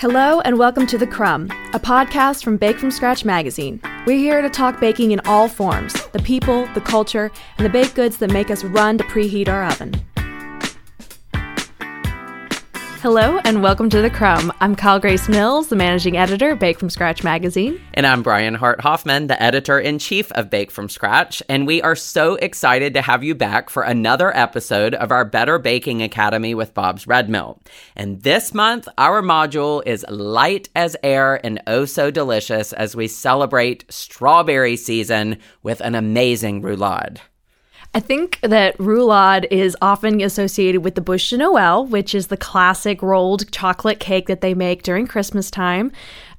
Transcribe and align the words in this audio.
Hello, 0.00 0.40
and 0.40 0.58
welcome 0.58 0.86
to 0.86 0.96
The 0.96 1.06
Crumb, 1.06 1.50
a 1.74 1.78
podcast 1.78 2.42
from 2.42 2.56
Bake 2.56 2.78
From 2.78 2.90
Scratch 2.90 3.22
magazine. 3.22 3.82
We're 4.06 4.16
here 4.16 4.40
to 4.40 4.48
talk 4.48 4.80
baking 4.80 5.10
in 5.10 5.20
all 5.26 5.46
forms 5.46 5.92
the 6.12 6.20
people, 6.20 6.66
the 6.72 6.80
culture, 6.80 7.30
and 7.58 7.66
the 7.66 7.70
baked 7.70 7.96
goods 7.96 8.16
that 8.16 8.32
make 8.32 8.50
us 8.50 8.64
run 8.64 8.96
to 8.96 9.04
preheat 9.04 9.48
our 9.48 9.62
oven. 9.62 9.94
Hello, 13.02 13.38
and 13.44 13.62
welcome 13.62 13.88
to 13.88 14.02
The 14.02 14.10
Crumb. 14.10 14.52
I'm 14.60 14.76
Kyle 14.76 15.00
Grace 15.00 15.26
Mills, 15.26 15.68
the 15.68 15.74
managing 15.74 16.18
editor 16.18 16.50
of 16.50 16.58
Bake 16.58 16.78
From 16.78 16.90
Scratch 16.90 17.24
magazine. 17.24 17.80
And 17.94 18.06
I'm 18.06 18.22
Brian 18.22 18.54
Hart 18.54 18.82
Hoffman, 18.82 19.26
the 19.26 19.42
editor 19.42 19.80
in 19.80 19.98
chief 19.98 20.30
of 20.32 20.50
Bake 20.50 20.70
From 20.70 20.90
Scratch. 20.90 21.42
And 21.48 21.66
we 21.66 21.80
are 21.80 21.96
so 21.96 22.34
excited 22.34 22.92
to 22.92 23.00
have 23.00 23.24
you 23.24 23.34
back 23.34 23.70
for 23.70 23.84
another 23.84 24.36
episode 24.36 24.94
of 24.94 25.10
our 25.12 25.24
Better 25.24 25.58
Baking 25.58 26.02
Academy 26.02 26.54
with 26.54 26.74
Bob's 26.74 27.06
Red 27.06 27.30
Mill. 27.30 27.62
And 27.96 28.20
this 28.20 28.52
month, 28.52 28.86
our 28.98 29.22
module 29.22 29.82
is 29.86 30.04
light 30.10 30.68
as 30.76 30.94
air 31.02 31.40
and 31.42 31.62
oh 31.66 31.86
so 31.86 32.10
delicious 32.10 32.74
as 32.74 32.94
we 32.94 33.08
celebrate 33.08 33.90
strawberry 33.90 34.76
season 34.76 35.38
with 35.62 35.80
an 35.80 35.94
amazing 35.94 36.60
roulade. 36.60 37.16
I 37.92 37.98
think 37.98 38.38
that 38.42 38.78
roulade 38.78 39.48
is 39.50 39.76
often 39.82 40.20
associated 40.20 40.84
with 40.84 40.94
the 40.94 41.00
bûche 41.00 41.30
de 41.30 41.38
Noël, 41.38 41.88
which 41.88 42.14
is 42.14 42.28
the 42.28 42.36
classic 42.36 43.02
rolled 43.02 43.50
chocolate 43.50 43.98
cake 43.98 44.28
that 44.28 44.40
they 44.40 44.54
make 44.54 44.84
during 44.84 45.08
Christmas 45.08 45.50
time. 45.50 45.90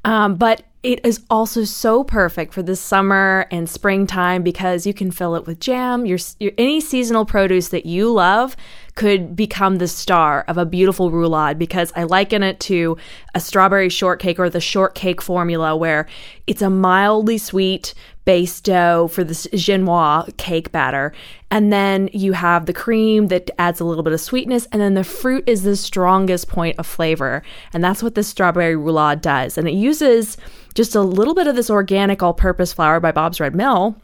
Um, 0.06 0.36
but 0.36 0.64
it 0.84 1.06
is 1.06 1.24
also 1.30 1.64
so 1.64 2.04
perfect 2.04 2.54
for 2.54 2.64
the 2.64 2.76
summer 2.76 3.46
and 3.52 3.70
springtime 3.70 4.42
because 4.42 4.88
you 4.88 4.96
can 4.96 5.12
fill 5.12 5.36
it 5.36 5.46
with 5.46 5.60
jam. 5.60 6.08
Your, 6.08 6.18
your 6.40 6.54
any 6.58 6.82
seasonal 6.82 7.24
produce 7.24 7.70
that 7.70 7.86
you 7.86 8.12
love 8.12 8.56
could 8.96 9.36
become 9.36 9.78
the 9.78 9.88
star 9.88 10.44
of 10.48 10.58
a 10.58 10.66
beautiful 10.66 11.12
roulade 11.12 11.60
because 11.60 11.94
I 11.96 12.04
liken 12.04 12.42
it 12.42 12.60
to 12.62 12.98
a 13.36 13.40
strawberry 13.40 13.90
shortcake 13.90 14.40
or 14.40 14.50
the 14.50 14.60
shortcake 14.60 15.22
formula 15.22 15.76
where 15.76 16.08
it's 16.48 16.64
a 16.64 16.70
mildly 16.70 17.38
sweet 17.38 17.94
base 18.26 18.62
dough 18.62 19.08
for 19.12 19.24
this 19.24 19.48
genoise 19.48 20.36
cake 20.38 20.72
batter. 20.72 21.12
And 21.50 21.72
then 21.72 22.10
you 22.14 22.34
have 22.34 22.66
the 22.66 22.74
cream 22.74 23.28
that 23.28 23.50
adds 23.58 23.80
a 23.80 23.86
little 23.86 24.04
bit 24.04 24.14
of 24.14 24.22
sweetness. 24.22 24.68
And 24.72 24.82
then 24.82 24.94
the 24.94 25.04
fruit 25.04 25.44
is 25.48 25.64
the 25.64 25.76
strongest 25.76 26.48
point 26.48 26.78
of 26.80 26.86
flavor. 26.86 27.44
And 27.74 27.84
that's 27.84 28.04
what 28.04 28.16
the 28.16 28.24
strawberry 28.24 28.76
roulade 28.76 29.22
does. 29.22 29.58
And 29.58 29.68
it 29.68 29.74
uses 29.74 30.38
just 30.74 30.96
a 30.96 31.02
little 31.02 31.34
bit 31.34 31.48
of 31.48 31.56
this 31.56 31.70
organic 31.70 32.22
all 32.22 32.34
purpose 32.34 32.74
flour 32.74 33.00
by 33.00 33.12
Bob's 33.12 33.40
Red 33.40 33.56
Mill 33.56 33.96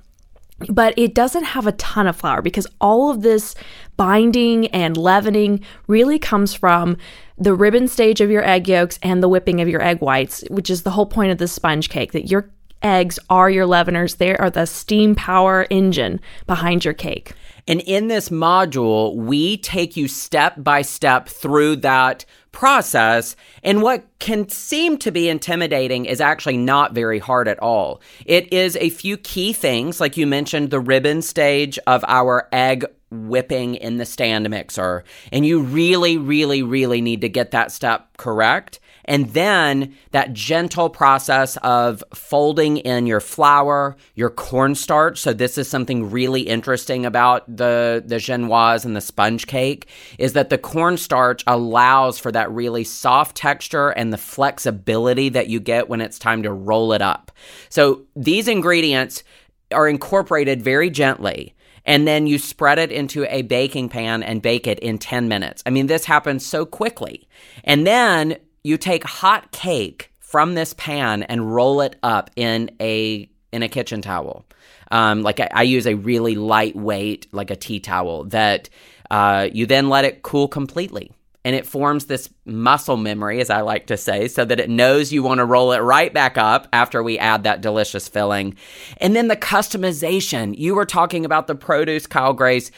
but 0.69 0.93
it 0.97 1.13
doesn't 1.13 1.43
have 1.43 1.67
a 1.67 1.71
ton 1.73 2.07
of 2.07 2.15
flour 2.15 2.41
because 2.41 2.67
all 2.81 3.11
of 3.11 3.21
this 3.21 3.53
binding 3.95 4.67
and 4.67 4.97
leavening 4.97 5.63
really 5.87 6.17
comes 6.17 6.53
from 6.53 6.97
the 7.37 7.53
ribbon 7.53 7.87
stage 7.87 8.21
of 8.21 8.31
your 8.31 8.43
egg 8.43 8.67
yolks 8.67 8.97
and 9.03 9.21
the 9.21 9.29
whipping 9.29 9.61
of 9.61 9.67
your 9.67 9.81
egg 9.81 10.01
whites, 10.01 10.43
which 10.49 10.69
is 10.69 10.81
the 10.81 10.91
whole 10.91 11.05
point 11.05 11.31
of 11.31 11.37
the 11.37 11.47
sponge 11.47 11.89
cake 11.89 12.11
that 12.11 12.29
your 12.31 12.49
eggs 12.81 13.19
are 13.29 13.49
your 13.49 13.65
leaveners. 13.65 14.17
They 14.17 14.35
are 14.35 14.49
the 14.49 14.65
steam 14.65 15.15
power 15.15 15.67
engine 15.69 16.19
behind 16.45 16.85
your 16.85 16.93
cake. 16.93 17.33
And 17.67 17.81
in 17.81 18.07
this 18.07 18.29
module, 18.29 19.15
we 19.15 19.57
take 19.57 19.97
you 19.97 20.07
step 20.07 20.55
by 20.57 20.81
step 20.83 21.27
through 21.27 21.77
that 21.77 22.23
process. 22.53 23.35
And 23.61 23.81
what 23.81 24.05
can 24.19 24.47
seem 24.47 24.97
to 24.99 25.11
be 25.11 25.27
intimidating 25.27 26.05
is 26.05 26.21
actually 26.21 26.57
not 26.57 26.95
very 26.95 27.19
hard 27.19 27.47
at 27.47 27.59
all. 27.59 28.01
It 28.25 28.51
is 28.53 28.77
a 28.77 28.89
few 28.89 29.17
key 29.17 29.53
things, 29.53 29.99
like 29.99 30.17
you 30.17 30.25
mentioned, 30.25 30.69
the 30.69 30.79
ribbon 30.79 31.21
stage 31.21 31.77
of 31.85 32.05
our 32.07 32.47
egg 32.53 32.85
whipping 33.11 33.75
in 33.75 33.97
the 33.97 34.05
stand 34.05 34.49
mixer. 34.49 35.03
And 35.31 35.45
you 35.45 35.61
really, 35.61 36.17
really, 36.17 36.63
really 36.63 37.01
need 37.01 37.21
to 37.21 37.29
get 37.29 37.51
that 37.51 37.71
step 37.71 38.17
correct. 38.17 38.79
And 39.07 39.29
then 39.29 39.95
that 40.11 40.33
gentle 40.33 40.89
process 40.89 41.57
of 41.57 42.03
folding 42.13 42.77
in 42.77 43.07
your 43.07 43.21
flour, 43.21 43.95
your 44.15 44.29
cornstarch. 44.29 45.19
So 45.19 45.33
this 45.33 45.57
is 45.57 45.69
something 45.69 46.11
really 46.11 46.41
interesting 46.41 47.05
about 47.05 47.43
the, 47.47 48.03
the 48.05 48.15
genoise 48.15 48.83
and 48.83 48.95
the 48.95 49.01
sponge 49.01 49.47
cake 49.47 49.87
is 50.17 50.33
that 50.33 50.49
the 50.49 50.57
cornstarch 50.57 51.43
allows 51.47 52.19
for 52.19 52.31
that 52.33 52.51
really 52.51 52.83
soft 52.83 53.37
texture 53.37 53.89
and 53.89 54.11
the 54.11 54.17
flexibility 54.17 55.29
that 55.29 55.47
you 55.47 55.59
get 55.59 55.87
when 55.87 56.01
it's 56.01 56.19
time 56.19 56.43
to 56.43 56.51
roll 56.51 56.91
it 56.91 57.01
up. 57.01 57.31
So 57.69 58.05
these 58.15 58.47
ingredients 58.47 59.23
are 59.71 59.87
incorporated 59.87 60.61
very 60.61 60.89
gently 60.89 61.53
and 61.87 62.05
then 62.05 62.27
you 62.27 62.37
spread 62.37 62.77
it 62.77 62.91
into 62.91 63.25
a 63.33 63.43
baking 63.43 63.87
pan 63.87 64.21
and 64.21 64.41
bake 64.41 64.67
it 64.67 64.77
in 64.79 64.97
10 64.97 65.29
minutes. 65.29 65.63
I 65.65 65.69
mean, 65.69 65.87
this 65.87 66.03
happens 66.03 66.45
so 66.45 66.65
quickly. 66.65 67.27
And 67.63 67.87
then 67.87 68.37
you 68.67 68.77
take 68.77 69.03
hot 69.03 69.51
cake 69.51 70.11
from 70.19 70.53
this 70.53 70.73
pan 70.73 71.23
and 71.23 71.55
roll 71.55 71.79
it 71.81 71.95
up 72.03 72.29
in 72.35 72.69
a 72.81 73.29
in 73.53 73.63
a 73.63 73.69
kitchen 73.69 74.01
towel. 74.01 74.45
Um, 74.91 75.23
like 75.23 75.39
I, 75.39 75.49
I, 75.53 75.63
use 75.63 75.87
a 75.87 75.95
really 75.95 76.35
lightweight, 76.35 77.33
like 77.33 77.49
a 77.49 77.55
tea 77.55 77.79
towel 77.79 78.25
that 78.25 78.69
uh, 79.09 79.47
you 79.51 79.65
then 79.65 79.89
let 79.89 80.05
it 80.05 80.21
cool 80.21 80.47
completely. 80.47 81.11
And 81.43 81.55
it 81.55 81.65
forms 81.65 82.05
this 82.05 82.29
muscle 82.45 82.97
memory, 82.97 83.39
as 83.39 83.49
I 83.49 83.61
like 83.61 83.87
to 83.87 83.95
say, 83.95 84.27
so 84.27 84.43
that 84.43 84.59
it 84.59 84.69
knows 84.69 85.13
you 85.13 85.23
want 85.23 85.37
to 85.37 85.45
roll 85.45 85.71
it 85.71 85.79
right 85.79 86.13
back 86.13 86.37
up 86.37 86.67
after 86.73 87.01
we 87.01 87.17
add 87.17 87.43
that 87.43 87.61
delicious 87.61 88.09
filling. 88.09 88.55
And 88.97 89.15
then 89.15 89.29
the 89.29 89.37
customization. 89.37 90.57
You 90.57 90.75
were 90.75 90.85
talking 90.85 91.23
about 91.23 91.47
the 91.47 91.55
produce, 91.55 92.05
Kyle 92.05 92.33
Grace. 92.33 92.69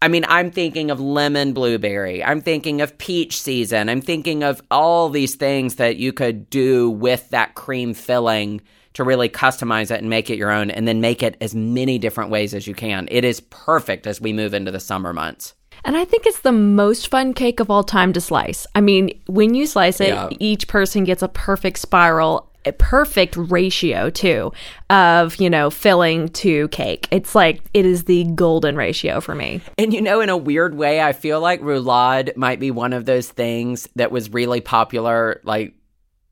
I 0.00 0.08
mean, 0.08 0.24
I'm 0.28 0.50
thinking 0.50 0.90
of 0.90 1.00
lemon 1.00 1.52
blueberry. 1.52 2.22
I'm 2.22 2.40
thinking 2.40 2.80
of 2.80 2.96
peach 2.98 3.40
season. 3.40 3.88
I'm 3.88 4.00
thinking 4.00 4.44
of 4.44 4.62
all 4.70 5.08
these 5.08 5.34
things 5.34 5.74
that 5.76 5.96
you 5.96 6.12
could 6.12 6.48
do 6.50 6.88
with 6.88 7.28
that 7.30 7.54
cream 7.54 7.94
filling 7.94 8.60
to 8.94 9.02
really 9.02 9.28
customize 9.28 9.90
it 9.90 10.00
and 10.00 10.08
make 10.08 10.30
it 10.30 10.38
your 10.38 10.50
own 10.50 10.70
and 10.70 10.86
then 10.86 11.00
make 11.00 11.22
it 11.22 11.36
as 11.40 11.54
many 11.54 11.98
different 11.98 12.30
ways 12.30 12.54
as 12.54 12.66
you 12.66 12.74
can. 12.74 13.08
It 13.10 13.24
is 13.24 13.40
perfect 13.40 14.06
as 14.06 14.20
we 14.20 14.32
move 14.32 14.54
into 14.54 14.70
the 14.70 14.80
summer 14.80 15.12
months. 15.12 15.54
And 15.84 15.96
I 15.96 16.04
think 16.04 16.26
it's 16.26 16.40
the 16.40 16.52
most 16.52 17.08
fun 17.08 17.34
cake 17.34 17.60
of 17.60 17.70
all 17.70 17.84
time 17.84 18.12
to 18.12 18.20
slice. 18.20 18.66
I 18.74 18.80
mean, 18.80 19.20
when 19.26 19.54
you 19.54 19.66
slice 19.66 20.00
it, 20.00 20.08
yeah. 20.08 20.28
each 20.38 20.68
person 20.68 21.04
gets 21.04 21.22
a 21.22 21.28
perfect 21.28 21.78
spiral 21.78 22.50
a 22.64 22.72
perfect 22.72 23.36
ratio 23.36 24.10
too 24.10 24.52
of 24.90 25.36
you 25.36 25.48
know 25.48 25.70
filling 25.70 26.28
to 26.30 26.68
cake. 26.68 27.08
It's 27.10 27.34
like 27.34 27.62
it 27.74 27.86
is 27.86 28.04
the 28.04 28.24
golden 28.24 28.76
ratio 28.76 29.20
for 29.20 29.34
me. 29.34 29.60
And 29.76 29.92
you 29.92 30.02
know 30.02 30.20
in 30.20 30.28
a 30.28 30.36
weird 30.36 30.76
way 30.76 31.00
i 31.00 31.12
feel 31.12 31.40
like 31.40 31.60
roulade 31.60 32.36
might 32.36 32.60
be 32.60 32.70
one 32.70 32.92
of 32.92 33.04
those 33.04 33.28
things 33.28 33.88
that 33.96 34.10
was 34.10 34.32
really 34.32 34.60
popular 34.60 35.40
like 35.44 35.74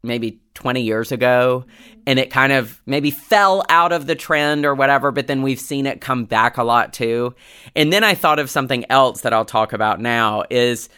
maybe 0.02 0.40
20 0.54 0.82
years 0.82 1.12
ago 1.12 1.64
and 2.06 2.18
it 2.18 2.30
kind 2.30 2.52
of 2.52 2.80
maybe 2.86 3.10
fell 3.10 3.64
out 3.68 3.92
of 3.92 4.06
the 4.06 4.14
trend 4.14 4.64
or 4.64 4.74
whatever 4.74 5.10
but 5.10 5.26
then 5.26 5.42
we've 5.42 5.60
seen 5.60 5.86
it 5.86 6.00
come 6.00 6.24
back 6.24 6.56
a 6.56 6.62
lot 6.62 6.92
too. 6.92 7.34
And 7.74 7.92
then 7.92 8.04
i 8.04 8.14
thought 8.14 8.38
of 8.38 8.50
something 8.50 8.84
else 8.90 9.22
that 9.22 9.32
i'll 9.32 9.44
talk 9.44 9.72
about 9.72 10.00
now 10.00 10.44
is 10.50 10.88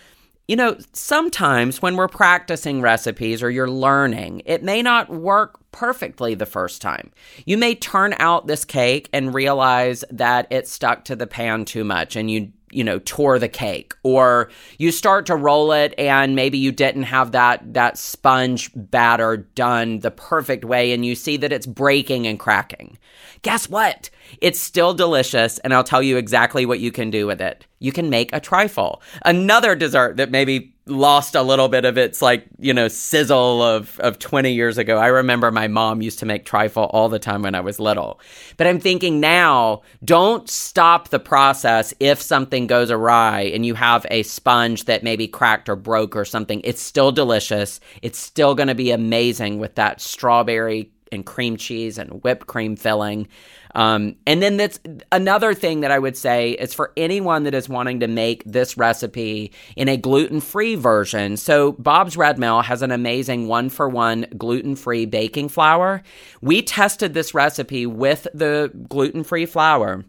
you 0.49 0.57
know, 0.57 0.79
sometimes 0.95 1.83
when 1.83 1.95
we're 1.95 2.09
practicing 2.09 2.81
recipes 2.81 3.43
or 3.43 3.51
you're 3.51 3.71
learning, 3.71 4.41
it 4.47 4.63
may 4.63 4.81
not 4.81 5.11
work 5.11 5.61
perfectly 5.73 6.35
the 6.35 6.47
first 6.47 6.81
time. 6.81 7.11
You 7.45 7.59
may 7.59 7.75
turn 7.75 8.15
out 8.19 8.47
this 8.47 8.65
cake 8.65 9.11
and 9.13 9.35
realize 9.35 10.05
that 10.11 10.47
it 10.51 10.67
stuck 10.67 11.05
to 11.05 11.17
the 11.17 11.27
pan 11.27 11.67
too 11.67 11.85
much 11.85 12.17
and 12.17 12.31
you 12.31 12.51
you 12.71 12.83
know 12.85 12.99
tore 13.01 13.39
the 13.39 13.49
cake. 13.49 13.93
Or 14.03 14.51
you 14.79 14.91
start 14.91 15.27
to 15.27 15.37
roll 15.37 15.73
it 15.73 15.95
and 15.99 16.35
maybe 16.35 16.57
you 16.57 16.73
didn't 16.73 17.05
have 17.05 17.33
that 17.33 17.75
that 17.75 17.99
sponge 17.99 18.71
batter 18.75 19.37
done 19.37 20.01
the 20.01 20.11
perfect 20.11 20.65
way 20.65 20.93
and 20.93 21.05
you 21.05 21.15
see 21.15 21.37
that 21.37 21.53
it's 21.53 21.67
breaking 21.67 22.27
and 22.27 22.39
cracking. 22.39 22.99
Guess 23.43 23.69
what 23.69 24.09
it's 24.41 24.61
still 24.61 24.95
delicious 24.95 25.59
and 25.59 25.75
i'll 25.75 25.85
tell 25.85 26.03
you 26.03 26.17
exactly 26.17 26.67
what 26.67 26.81
you 26.81 26.93
can 26.93 27.11
do 27.11 27.27
with 27.27 27.41
it. 27.41 27.67
You 27.81 27.93
can 27.93 28.11
make 28.11 28.33
a 28.33 28.41
trifle. 28.41 29.03
Another 29.25 29.77
dessert 29.77 30.17
that 30.17 30.31
maybe 30.31 30.75
lost 30.87 31.35
a 31.35 31.43
little 31.43 31.69
bit 31.69 31.85
of 31.85 31.99
its 31.99 32.23
like 32.23 32.47
you 32.59 32.73
know 32.73 32.89
sizzle 32.89 33.63
of 33.63 34.01
of 34.01 34.19
20 34.19 34.53
years 34.53 34.79
ago. 34.79 34.97
I 34.97 35.09
remember 35.09 35.51
my 35.51 35.69
mom 35.69 36.01
used 36.01 36.19
to 36.21 36.27
make 36.27 36.45
trifle 36.45 36.85
all 36.85 37.11
the 37.11 37.19
time 37.19 37.43
when 37.43 37.55
i 37.55 37.61
was 37.61 37.79
little. 37.79 38.21
But 38.57 38.67
i'm 38.67 38.81
thinking 38.81 39.21
now 39.21 39.83
don't 40.03 40.49
stop 40.49 41.11
the 41.11 41.21
process 41.21 41.93
if 42.01 42.23
something 42.23 42.67
goes 42.67 42.91
awry 42.91 43.43
and 43.43 43.67
you 43.67 43.75
have 43.75 44.07
a 44.11 44.23
sponge 44.23 44.87
that 44.87 45.05
maybe 45.05 45.29
cracked 45.29 45.69
or 45.69 45.77
broke 45.77 46.17
or 46.17 46.25
something. 46.25 46.63
It's 46.65 46.83
still 46.83 47.13
delicious. 47.13 47.81
It's 48.03 48.19
still 48.19 48.55
going 48.55 48.69
to 48.69 48.75
be 48.75 48.91
amazing 48.91 49.59
with 49.59 49.75
that 49.75 50.01
strawberry 50.01 50.91
and 51.13 51.27
cream 51.27 51.57
cheese 51.57 51.99
and 51.99 52.23
whipped 52.23 52.47
cream 52.47 52.77
filling 52.77 53.29
um, 53.75 54.17
and 54.27 54.43
then 54.43 54.57
that's 54.57 54.81
another 55.13 55.55
thing 55.55 55.81
that 55.81 55.91
I 55.91 55.99
would 55.99 56.17
say 56.17 56.51
is 56.51 56.75
for 56.75 56.93
anyone 56.97 57.45
that 57.45 57.55
is 57.55 57.69
wanting 57.69 58.01
to 58.01 58.09
make 58.09 58.43
this 58.45 58.77
recipe 58.77 59.53
in 59.77 59.89
a 59.89 59.97
gluten 59.97 60.41
free 60.41 60.75
version. 60.75 61.37
So 61.37 61.73
Bob's 61.73 62.17
Red 62.17 62.39
Mill 62.39 62.63
has 62.63 62.83
an 62.83 62.91
amazing 62.91 63.49
one 63.49 63.71
for 63.71 63.89
one 63.89 64.27
gluten 64.37 64.77
free 64.77 65.07
baking 65.07 65.49
flour. 65.49 66.03
We 66.41 66.63
tested 66.63 67.15
this 67.15 67.35
recipe 67.35 67.87
with 67.87 68.27
the 68.35 68.73
gluten 68.89 69.25
free 69.25 69.47
flour 69.47 70.05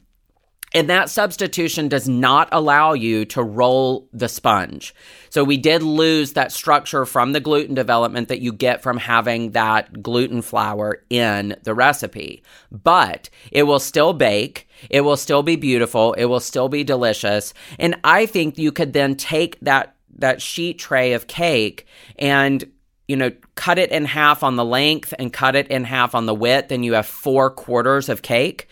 And 0.74 0.90
that 0.90 1.10
substitution 1.10 1.88
does 1.88 2.08
not 2.08 2.50
allow 2.52 2.94
you 2.94 3.26
to 3.26 3.42
roll 3.42 4.08
the 4.14 4.30
sponge. 4.30 4.94
So 5.30 5.44
we 5.44 5.58
did 5.58 5.84
lose 5.84 6.34
that 6.34 6.52
structure 6.52 7.06
from 7.06 7.34
the 7.34 7.40
gluten 7.40 7.76
development 7.76 8.28
that 8.28 8.42
you 8.42 8.54
get 8.54 8.82
from 8.82 8.98
having 8.98 9.52
that 9.52 10.04
gluten 10.04 10.42
flour 10.42 11.04
in 11.10 11.56
the 11.64 11.74
recipe. 11.74 12.44
But 12.72 13.30
it 13.52 13.64
will 13.64 13.80
still 13.80 14.14
bake. 14.14 14.68
It 14.90 15.02
will 15.02 15.18
still 15.18 15.44
be 15.44 15.56
beautiful. 15.56 16.14
It 16.14 16.26
will 16.26 16.40
still 16.40 16.70
be 16.70 16.84
delicious. 16.84 17.54
And 17.80 18.00
I 18.04 18.26
think 18.26 18.58
you 18.58 18.72
could 18.72 18.94
then 18.94 19.16
take 19.16 19.60
that 19.62 19.96
that 20.18 20.42
sheet 20.42 20.78
tray 20.78 21.14
of 21.14 21.28
cake 21.28 21.88
and 22.18 22.70
you 23.08 23.16
know, 23.16 23.32
cut 23.56 23.80
it 23.80 23.92
in 23.92 24.06
half 24.06 24.44
on 24.44 24.56
the 24.56 24.64
length 24.64 25.16
and 25.18 25.34
cut 25.34 25.56
it 25.56 25.68
in 25.70 25.84
half 25.84 26.14
on 26.14 26.28
the 26.28 26.36
width, 26.36 26.72
and 26.72 26.86
you 26.86 26.94
have 26.94 27.08
four 27.08 27.50
quarters 27.50 28.08
of 28.08 28.22
cake 28.22 28.68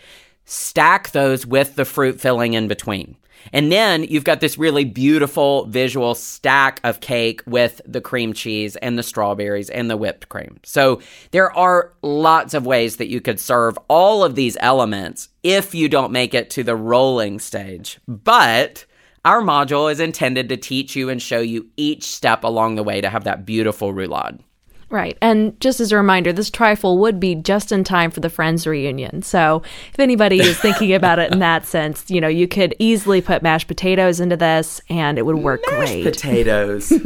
stack 0.48 1.10
those 1.10 1.46
with 1.46 1.76
the 1.76 1.84
fruit 1.84 2.20
filling 2.20 2.54
in 2.54 2.68
between. 2.68 3.16
And 3.52 3.70
then 3.70 4.02
you've 4.02 4.24
got 4.24 4.40
this 4.40 4.58
really 4.58 4.84
beautiful 4.84 5.66
visual 5.66 6.14
stack 6.14 6.80
of 6.84 7.00
cake 7.00 7.42
with 7.46 7.80
the 7.86 8.00
cream 8.00 8.32
cheese 8.32 8.74
and 8.76 8.98
the 8.98 9.02
strawberries 9.02 9.70
and 9.70 9.90
the 9.90 9.96
whipped 9.96 10.28
cream. 10.28 10.58
So 10.64 11.00
there 11.30 11.56
are 11.56 11.92
lots 12.02 12.54
of 12.54 12.66
ways 12.66 12.96
that 12.96 13.08
you 13.08 13.20
could 13.20 13.38
serve 13.38 13.78
all 13.88 14.24
of 14.24 14.34
these 14.34 14.56
elements 14.60 15.28
if 15.42 15.74
you 15.74 15.88
don't 15.88 16.12
make 16.12 16.34
it 16.34 16.50
to 16.50 16.64
the 16.64 16.76
rolling 16.76 17.38
stage. 17.38 17.98
But 18.08 18.86
our 19.24 19.42
module 19.42 19.92
is 19.92 20.00
intended 20.00 20.48
to 20.48 20.56
teach 20.56 20.96
you 20.96 21.10
and 21.10 21.20
show 21.20 21.40
you 21.40 21.68
each 21.76 22.04
step 22.04 22.42
along 22.42 22.76
the 22.76 22.82
way 22.82 23.00
to 23.00 23.10
have 23.10 23.24
that 23.24 23.44
beautiful 23.44 23.92
roulade. 23.92 24.40
Right. 24.90 25.18
And 25.20 25.58
just 25.60 25.80
as 25.80 25.92
a 25.92 25.96
reminder, 25.96 26.32
this 26.32 26.50
trifle 26.50 26.98
would 26.98 27.20
be 27.20 27.34
just 27.34 27.72
in 27.72 27.84
time 27.84 28.10
for 28.10 28.20
the 28.20 28.30
Friends 28.30 28.66
reunion. 28.66 29.22
So 29.22 29.62
if 29.92 30.00
anybody 30.00 30.40
is 30.40 30.58
thinking 30.60 30.94
about 30.94 31.18
it 31.18 31.32
in 31.32 31.40
that 31.40 31.66
sense, 31.66 32.10
you 32.10 32.20
know, 32.20 32.28
you 32.28 32.48
could 32.48 32.74
easily 32.78 33.20
put 33.20 33.42
mashed 33.42 33.68
potatoes 33.68 34.18
into 34.18 34.36
this 34.36 34.80
and 34.88 35.18
it 35.18 35.26
would 35.26 35.36
work 35.36 35.60
mashed 35.68 35.92
great. 35.92 36.04
Potatoes. 36.04 36.92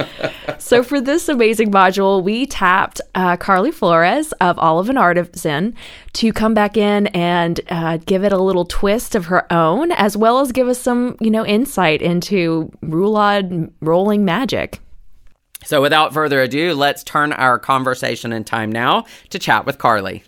so 0.58 0.82
for 0.82 1.00
this 1.00 1.28
amazing 1.28 1.70
module, 1.70 2.22
we 2.22 2.46
tapped 2.46 3.00
uh, 3.14 3.36
Karlee 3.36 3.72
Flores 3.72 4.32
of 4.32 4.58
Olive 4.58 4.88
and 4.88 4.98
Artisan 4.98 5.74
to 6.14 6.32
come 6.32 6.54
back 6.54 6.76
in 6.76 7.06
and 7.08 7.60
uh, 7.68 7.98
give 7.98 8.24
it 8.24 8.32
a 8.32 8.38
little 8.38 8.64
twist 8.64 9.14
of 9.14 9.26
her 9.26 9.50
own, 9.52 9.92
as 9.92 10.16
well 10.16 10.40
as 10.40 10.52
give 10.52 10.68
us 10.68 10.78
some, 10.78 11.16
you 11.20 11.30
know, 11.30 11.44
insight 11.46 12.02
into 12.02 12.70
roulade 12.82 13.70
rolling 13.80 14.24
magic. 14.24 14.80
So, 15.64 15.80
without 15.80 16.12
further 16.12 16.40
ado, 16.40 16.74
let's 16.74 17.04
turn 17.04 17.32
our 17.32 17.58
conversation 17.58 18.32
in 18.32 18.44
time 18.44 18.70
now 18.70 19.04
to 19.30 19.38
chat 19.38 19.64
with 19.64 19.78
Karlee. 19.78 20.22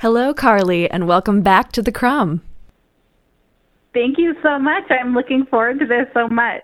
Hello, 0.00 0.34
Karlee, 0.34 0.88
and 0.90 1.06
welcome 1.06 1.42
back 1.42 1.70
to 1.72 1.82
the 1.82 1.92
Crumb. 1.92 2.42
Thank 3.94 4.18
you 4.18 4.34
so 4.42 4.58
much. 4.58 4.84
I'm 4.90 5.14
looking 5.14 5.46
forward 5.46 5.78
to 5.80 5.86
this 5.86 6.06
so 6.14 6.28
much. 6.28 6.62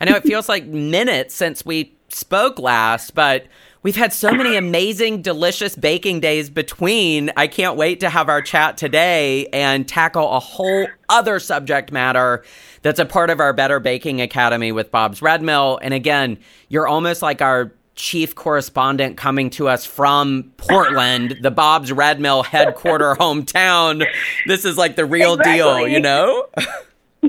I 0.00 0.04
know 0.06 0.16
it 0.16 0.24
feels 0.24 0.48
like 0.48 0.66
minutes 0.66 1.34
since 1.34 1.64
we 1.64 1.96
spoke 2.08 2.58
last, 2.58 3.14
but 3.14 3.46
we've 3.84 3.94
had 3.94 4.12
so 4.12 4.32
many 4.32 4.56
amazing, 4.56 5.22
delicious 5.22 5.76
baking 5.76 6.18
days 6.18 6.50
between. 6.50 7.30
I 7.36 7.46
can't 7.46 7.76
wait 7.76 8.00
to 8.00 8.10
have 8.10 8.28
our 8.28 8.42
chat 8.42 8.76
today 8.76 9.46
and 9.52 9.86
tackle 9.86 10.28
a 10.32 10.40
whole 10.40 10.88
other 11.08 11.38
subject 11.38 11.92
matter 11.92 12.42
that's 12.82 12.98
a 12.98 13.04
part 13.04 13.30
of 13.30 13.38
our 13.38 13.52
Better 13.52 13.78
Baking 13.78 14.20
Academy 14.20 14.72
with 14.72 14.90
Bob's 14.90 15.22
Red 15.22 15.40
Mill. 15.42 15.78
And 15.80 15.94
again, 15.94 16.38
you're 16.68 16.88
almost 16.88 17.22
like 17.22 17.40
our 17.40 17.72
chief 17.94 18.34
correspondent 18.34 19.16
coming 19.16 19.50
to 19.50 19.68
us 19.68 19.86
from 19.86 20.52
Portland, 20.56 21.38
the 21.42 21.52
Bob's 21.52 21.92
Red 21.92 22.18
Mill 22.18 22.42
headquarter 22.42 23.14
hometown. 23.20 24.04
This 24.46 24.64
is 24.64 24.76
like 24.76 24.96
the 24.96 25.04
real 25.04 25.34
exactly. 25.34 25.54
deal, 25.54 25.88
you 25.88 26.00
know? 26.00 26.46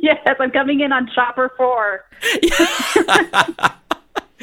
yes, 0.00 0.36
I'm 0.40 0.50
coming 0.50 0.80
in 0.80 0.92
on 0.92 1.08
chopper 1.14 1.52
4. 1.56 2.04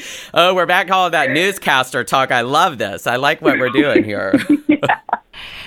oh, 0.34 0.54
we're 0.54 0.66
back 0.66 0.92
all 0.92 1.10
that 1.10 1.32
newscaster 1.32 2.04
talk. 2.04 2.32
I 2.32 2.42
love 2.42 2.78
this. 2.78 3.08
I 3.08 3.16
like 3.16 3.42
what 3.42 3.60
we're 3.60 3.70
doing 3.70 4.04
here. 4.04 4.34
yeah. 4.68 5.00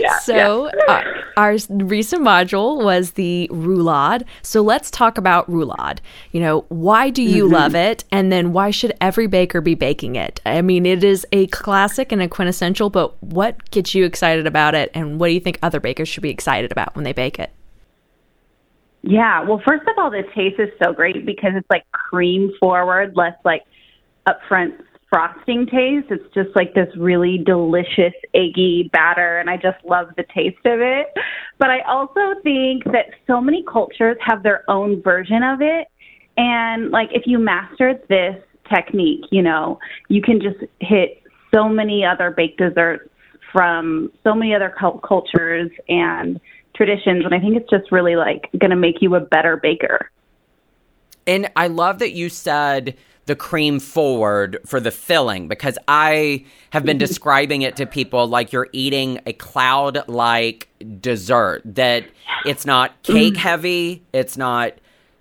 Yeah, 0.00 0.18
so, 0.20 0.70
yeah. 0.88 0.94
uh, 0.94 1.02
our 1.36 1.56
recent 1.68 2.22
module 2.22 2.82
was 2.82 3.12
the 3.12 3.48
roulade. 3.52 4.24
So, 4.42 4.62
let's 4.62 4.90
talk 4.90 5.18
about 5.18 5.48
roulade. 5.50 5.98
You 6.32 6.40
know, 6.40 6.64
why 6.68 7.10
do 7.10 7.22
you 7.22 7.44
mm-hmm. 7.44 7.54
love 7.54 7.74
it? 7.74 8.04
And 8.10 8.32
then, 8.32 8.52
why 8.52 8.70
should 8.70 8.94
every 9.00 9.26
baker 9.26 9.60
be 9.60 9.74
baking 9.74 10.16
it? 10.16 10.40
I 10.46 10.62
mean, 10.62 10.86
it 10.86 11.04
is 11.04 11.26
a 11.32 11.48
classic 11.48 12.12
and 12.12 12.22
a 12.22 12.28
quintessential, 12.28 12.90
but 12.90 13.20
what 13.22 13.70
gets 13.70 13.94
you 13.94 14.04
excited 14.04 14.46
about 14.46 14.74
it? 14.74 14.90
And 14.94 15.20
what 15.20 15.28
do 15.28 15.34
you 15.34 15.40
think 15.40 15.58
other 15.62 15.80
bakers 15.80 16.08
should 16.08 16.22
be 16.22 16.30
excited 16.30 16.72
about 16.72 16.94
when 16.94 17.04
they 17.04 17.12
bake 17.12 17.38
it? 17.38 17.50
Yeah, 19.02 19.42
well, 19.42 19.60
first 19.66 19.82
of 19.82 19.98
all, 19.98 20.10
the 20.10 20.22
taste 20.34 20.58
is 20.58 20.70
so 20.82 20.92
great 20.92 21.26
because 21.26 21.52
it's 21.54 21.68
like 21.70 21.90
cream 21.92 22.52
forward, 22.58 23.16
less 23.16 23.34
like 23.44 23.64
upfront 24.26 24.78
frosting 25.10 25.66
taste. 25.66 26.06
It's 26.10 26.34
just 26.34 26.50
like 26.54 26.74
this 26.74 26.88
really 26.96 27.38
delicious 27.38 28.12
eggy 28.34 28.90
batter, 28.92 29.38
and 29.38 29.48
I 29.48 29.56
just 29.56 29.82
love 29.84 30.08
the 30.16 30.24
taste 30.34 30.64
of 30.64 30.80
it. 30.80 31.06
But 31.58 31.70
I 31.70 31.80
also 31.80 32.40
think 32.42 32.84
that 32.84 33.06
so 33.26 33.40
many 33.40 33.64
cultures 33.70 34.16
have 34.20 34.42
their 34.42 34.68
own 34.70 35.02
version 35.02 35.42
of 35.42 35.60
it. 35.60 35.88
And 36.36 36.90
like 36.90 37.08
if 37.12 37.22
you 37.26 37.38
mastered 37.38 38.06
this 38.08 38.36
technique, 38.72 39.24
you 39.30 39.42
know, 39.42 39.78
you 40.08 40.22
can 40.22 40.40
just 40.40 40.58
hit 40.80 41.22
so 41.52 41.68
many 41.68 42.04
other 42.04 42.30
baked 42.30 42.58
desserts 42.58 43.08
from 43.52 44.12
so 44.22 44.34
many 44.34 44.54
other 44.54 44.74
cultures 44.78 45.70
and 45.88 46.38
traditions. 46.76 47.24
And 47.24 47.34
I 47.34 47.40
think 47.40 47.56
it's 47.56 47.70
just 47.70 47.90
really 47.90 48.14
like 48.14 48.50
going 48.58 48.70
to 48.70 48.76
make 48.76 49.00
you 49.00 49.14
a 49.14 49.20
better 49.20 49.56
baker. 49.56 50.10
And 51.26 51.50
I 51.56 51.66
love 51.66 51.98
that 51.98 52.12
you 52.12 52.28
said 52.28 52.96
the 53.28 53.36
cream 53.36 53.78
forward 53.78 54.58
for 54.64 54.80
the 54.80 54.90
filling 54.90 55.48
because 55.48 55.78
I 55.86 56.46
have 56.70 56.84
been 56.84 56.96
describing 57.06 57.60
it 57.60 57.76
to 57.76 57.84
people 57.84 58.26
like 58.26 58.54
you're 58.54 58.70
eating 58.72 59.20
a 59.26 59.34
cloud 59.34 60.08
like 60.08 60.68
dessert, 61.00 61.60
that 61.66 62.06
it's 62.46 62.64
not 62.64 63.02
cake 63.02 63.34
mm. 63.34 63.36
heavy, 63.36 64.02
it's 64.14 64.38
not 64.38 64.72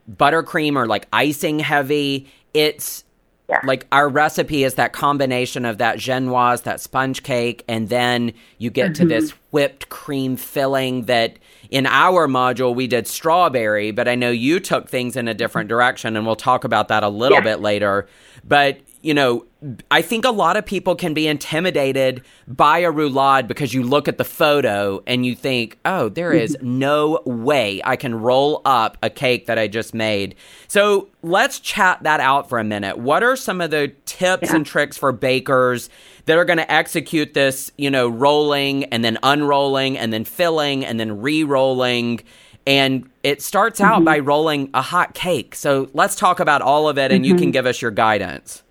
buttercream 0.09 0.77
or 0.77 0.87
like 0.87 1.05
icing 1.11 1.59
heavy. 1.59 2.31
It's 2.53 3.03
yeah. 3.49 3.61
like 3.63 3.87
our 3.91 4.09
recipe 4.09 4.63
is 4.63 4.75
that 4.75 4.93
combination 4.93 5.65
of 5.65 5.77
that 5.77 5.97
genoise, 5.97 6.63
that 6.63 6.81
sponge 6.81 7.23
cake, 7.23 7.63
and 7.67 7.89
then 7.89 8.33
you 8.57 8.69
get 8.69 8.91
mm-hmm. 8.91 9.03
to 9.03 9.05
this 9.05 9.31
whipped 9.51 9.89
cream 9.89 10.35
filling 10.35 11.03
that 11.03 11.37
in 11.69 11.85
our 11.85 12.27
module 12.27 12.75
we 12.75 12.87
did 12.87 13.07
strawberry, 13.07 13.91
but 13.91 14.07
I 14.07 14.15
know 14.15 14.31
you 14.31 14.59
took 14.59 14.89
things 14.89 15.15
in 15.15 15.27
a 15.27 15.33
different 15.33 15.69
direction 15.69 16.15
and 16.15 16.25
we'll 16.25 16.35
talk 16.35 16.63
about 16.63 16.89
that 16.89 17.03
a 17.03 17.09
little 17.09 17.37
yeah. 17.37 17.43
bit 17.43 17.59
later. 17.61 18.07
But 18.43 18.79
you 19.07 19.13
know, 19.13 19.45
I 19.89 20.01
think 20.01 20.25
a 20.25 20.31
lot 20.31 20.57
of 20.57 20.65
people 20.65 20.93
can 20.93 21.13
be 21.13 21.27
intimidated 21.27 22.23
by 22.45 22.79
a 22.79 22.91
roulade 22.91 23.47
because 23.47 23.73
you 23.73 23.81
look 23.81 24.09
at 24.09 24.17
the 24.17 24.25
photo 24.25 25.01
and 25.07 25.25
you 25.25 25.33
think, 25.33 25.79
oh, 25.85 26.09
there 26.09 26.33
is 26.33 26.57
mm-hmm. 26.57 26.79
no 26.79 27.21
way 27.25 27.79
I 27.85 27.95
can 27.95 28.15
roll 28.15 28.61
up 28.65 28.97
a 29.01 29.09
cake 29.09 29.45
that 29.45 29.57
I 29.57 29.69
just 29.69 29.93
made. 29.93 30.35
So 30.67 31.07
let's 31.23 31.61
chat 31.61 32.03
that 32.03 32.19
out 32.19 32.49
for 32.49 32.59
a 32.59 32.65
minute. 32.65 32.97
What 32.97 33.23
are 33.23 33.37
some 33.37 33.61
of 33.61 33.71
the 33.71 33.93
tips 34.05 34.49
yeah. 34.49 34.57
and 34.57 34.65
tricks 34.65 34.97
for 34.97 35.13
bakers 35.13 35.89
that 36.25 36.37
are 36.37 36.43
going 36.43 36.57
to 36.57 36.69
execute 36.69 37.33
this, 37.33 37.71
you 37.77 37.89
know, 37.89 38.09
rolling 38.09 38.83
and 38.85 39.05
then 39.05 39.17
unrolling 39.23 39.97
and 39.97 40.11
then 40.11 40.25
filling 40.25 40.83
and 40.83 40.99
then 40.99 41.21
re 41.21 41.45
rolling? 41.45 42.19
And 42.65 43.09
it 43.23 43.41
starts 43.41 43.79
out 43.79 43.99
mm-hmm. 43.99 44.03
by 44.03 44.19
rolling 44.19 44.69
a 44.73 44.81
hot 44.81 45.13
cake. 45.13 45.55
So 45.55 45.89
let's 45.93 46.17
talk 46.17 46.41
about 46.41 46.61
all 46.61 46.89
of 46.89 46.97
it 46.97 47.13
and 47.13 47.23
mm-hmm. 47.23 47.23
you 47.23 47.35
can 47.35 47.43
mm-hmm. 47.45 47.51
give 47.51 47.65
us 47.65 47.81
your 47.81 47.91
guidance. 47.91 48.63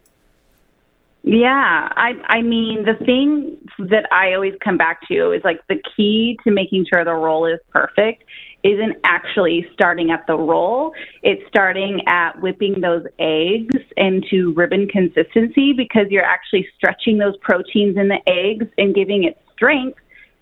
Yeah, 1.28 1.88
I 1.97 2.12
I 2.28 2.42
mean 2.42 2.85
the 2.85 3.04
thing 3.04 3.59
that 3.90 4.06
I 4.12 4.35
always 4.35 4.54
come 4.62 4.78
back 4.78 5.00
to 5.09 5.33
is 5.33 5.42
like 5.42 5.61
the 5.68 5.83
key 5.97 6.38
to 6.45 6.52
making 6.52 6.87
sure 6.88 7.04
the 7.04 7.14
roll 7.14 7.47
is 7.47 7.59
perfect 7.73 8.23
isn't 8.62 8.97
actually 9.02 9.66
starting 9.73 10.12
at 10.12 10.25
the 10.28 10.37
roll. 10.37 10.92
It's 11.25 11.42
starting 11.49 12.00
at 12.06 12.40
whipping 12.40 12.80
those 12.80 13.04
eggs 13.18 13.75
into 13.97 14.54
ribbon 14.54 14.87
consistency 14.87 15.73
because 15.73 16.06
you're 16.11 16.25
actually 16.25 16.68
stretching 16.76 17.18
those 17.18 17.37
proteins 17.38 17.97
in 17.97 18.06
the 18.06 18.21
eggs 18.28 18.66
and 18.78 18.95
giving 18.95 19.25
it 19.25 19.37
strength 19.52 19.99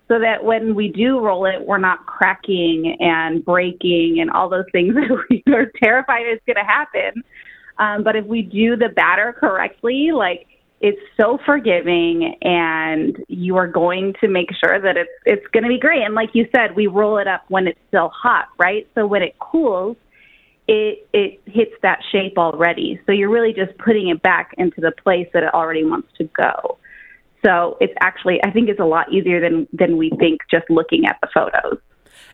so 0.07 0.19
that 0.19 0.43
when 0.43 0.75
we 0.75 0.89
do 0.89 1.19
roll 1.19 1.47
it, 1.47 1.65
we're 1.65 1.79
not 1.79 2.05
cracking 2.05 2.95
and 2.99 3.43
breaking 3.43 4.19
and 4.21 4.29
all 4.29 4.49
those 4.49 4.65
things 4.71 4.93
that 4.93 5.25
we 5.31 5.43
are 5.51 5.65
terrified 5.83 6.27
is 6.31 6.39
going 6.45 6.57
to 6.57 6.63
happen. 6.63 7.23
Um, 7.79 8.03
but 8.03 8.15
if 8.15 8.25
we 8.25 8.43
do 8.43 8.75
the 8.75 8.89
batter 8.89 9.33
correctly, 9.37 10.11
like 10.13 10.45
it's 10.81 11.01
so 11.19 11.39
forgiving 11.45 12.35
and 12.41 13.17
you 13.27 13.55
are 13.57 13.67
going 13.67 14.13
to 14.21 14.27
make 14.27 14.49
sure 14.63 14.79
that 14.79 14.97
it's 14.97 15.09
it's 15.25 15.47
going 15.47 15.63
to 15.63 15.69
be 15.69 15.79
great 15.79 16.01
and 16.03 16.13
like 16.13 16.29
you 16.33 16.47
said 16.55 16.75
we 16.75 16.87
roll 16.87 17.17
it 17.17 17.27
up 17.27 17.43
when 17.47 17.67
it's 17.67 17.79
still 17.87 18.09
hot 18.09 18.47
right 18.59 18.87
so 18.93 19.07
when 19.07 19.23
it 19.23 19.37
cools 19.39 19.95
it 20.67 21.07
it 21.13 21.41
hits 21.45 21.73
that 21.81 21.99
shape 22.11 22.37
already 22.37 22.99
so 23.05 23.11
you're 23.11 23.29
really 23.29 23.53
just 23.53 23.77
putting 23.77 24.09
it 24.09 24.21
back 24.21 24.53
into 24.57 24.81
the 24.81 24.91
place 25.03 25.27
that 25.33 25.43
it 25.43 25.53
already 25.53 25.85
wants 25.85 26.09
to 26.17 26.25
go 26.25 26.77
So 27.45 27.77
it's 27.79 27.93
actually, 28.01 28.39
I 28.43 28.49
think 28.49 28.69
it's 28.69 28.79
a 28.79 28.85
lot 28.85 29.11
easier 29.13 29.39
than, 29.39 29.67
than 29.71 29.97
we 29.97 30.09
think 30.17 30.41
just 30.49 30.67
looking 30.69 31.05
at 31.05 31.17
the 31.21 31.27
photos. 31.31 31.77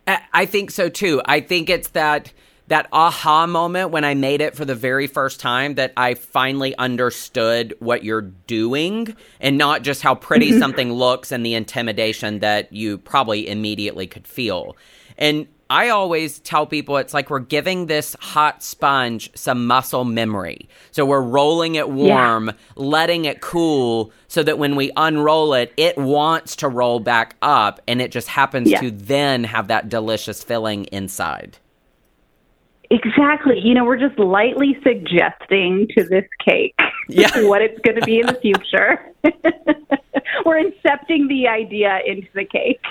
I 0.07 0.45
think 0.45 0.71
so 0.71 0.87
too. 0.89 1.21
I 1.25 1.41
think 1.41 1.69
it's 1.69 1.89
that 1.89 2.31
that 2.71 2.87
aha 2.93 3.45
moment 3.45 3.91
when 3.91 4.05
I 4.05 4.13
made 4.13 4.39
it 4.39 4.55
for 4.55 4.63
the 4.63 4.75
very 4.75 5.05
first 5.05 5.41
time 5.41 5.75
that 5.75 5.91
I 5.97 6.13
finally 6.13 6.73
understood 6.77 7.75
what 7.79 8.05
you're 8.05 8.21
doing 8.21 9.13
and 9.41 9.57
not 9.57 9.81
just 9.81 10.01
how 10.01 10.15
pretty 10.15 10.51
mm-hmm. 10.51 10.59
something 10.59 10.93
looks 10.93 11.33
and 11.33 11.45
the 11.45 11.53
intimidation 11.53 12.39
that 12.39 12.71
you 12.71 12.97
probably 12.97 13.49
immediately 13.49 14.07
could 14.07 14.25
feel. 14.25 14.77
And 15.17 15.47
I 15.69 15.89
always 15.89 16.39
tell 16.39 16.65
people 16.65 16.95
it's 16.95 17.13
like 17.13 17.29
we're 17.29 17.39
giving 17.39 17.87
this 17.87 18.15
hot 18.21 18.63
sponge 18.63 19.29
some 19.35 19.67
muscle 19.67 20.05
memory. 20.05 20.69
So 20.91 21.05
we're 21.05 21.21
rolling 21.21 21.75
it 21.75 21.89
warm, 21.89 22.47
yeah. 22.47 22.53
letting 22.75 23.25
it 23.25 23.41
cool 23.41 24.13
so 24.29 24.43
that 24.43 24.57
when 24.57 24.77
we 24.77 24.91
unroll 24.95 25.53
it, 25.55 25.73
it 25.75 25.97
wants 25.97 26.55
to 26.57 26.69
roll 26.69 27.01
back 27.01 27.35
up 27.41 27.81
and 27.85 28.01
it 28.01 28.11
just 28.11 28.29
happens 28.29 28.71
yeah. 28.71 28.79
to 28.79 28.91
then 28.91 29.43
have 29.43 29.67
that 29.67 29.89
delicious 29.89 30.41
filling 30.41 30.85
inside. 30.85 31.57
Exactly. 32.91 33.57
You 33.57 33.73
know, 33.73 33.85
we're 33.85 33.97
just 33.97 34.19
lightly 34.19 34.77
suggesting 34.83 35.87
to 35.95 36.03
this 36.03 36.25
cake 36.43 36.77
yeah. 37.07 37.29
what 37.47 37.61
it's 37.61 37.79
going 37.79 37.97
to 37.97 38.05
be 38.05 38.19
in 38.19 38.27
the 38.27 38.37
future. 38.41 38.99
we're 40.45 40.61
incepting 40.61 41.29
the 41.29 41.47
idea 41.47 41.99
into 42.05 42.27
the 42.35 42.43
cake. 42.43 42.81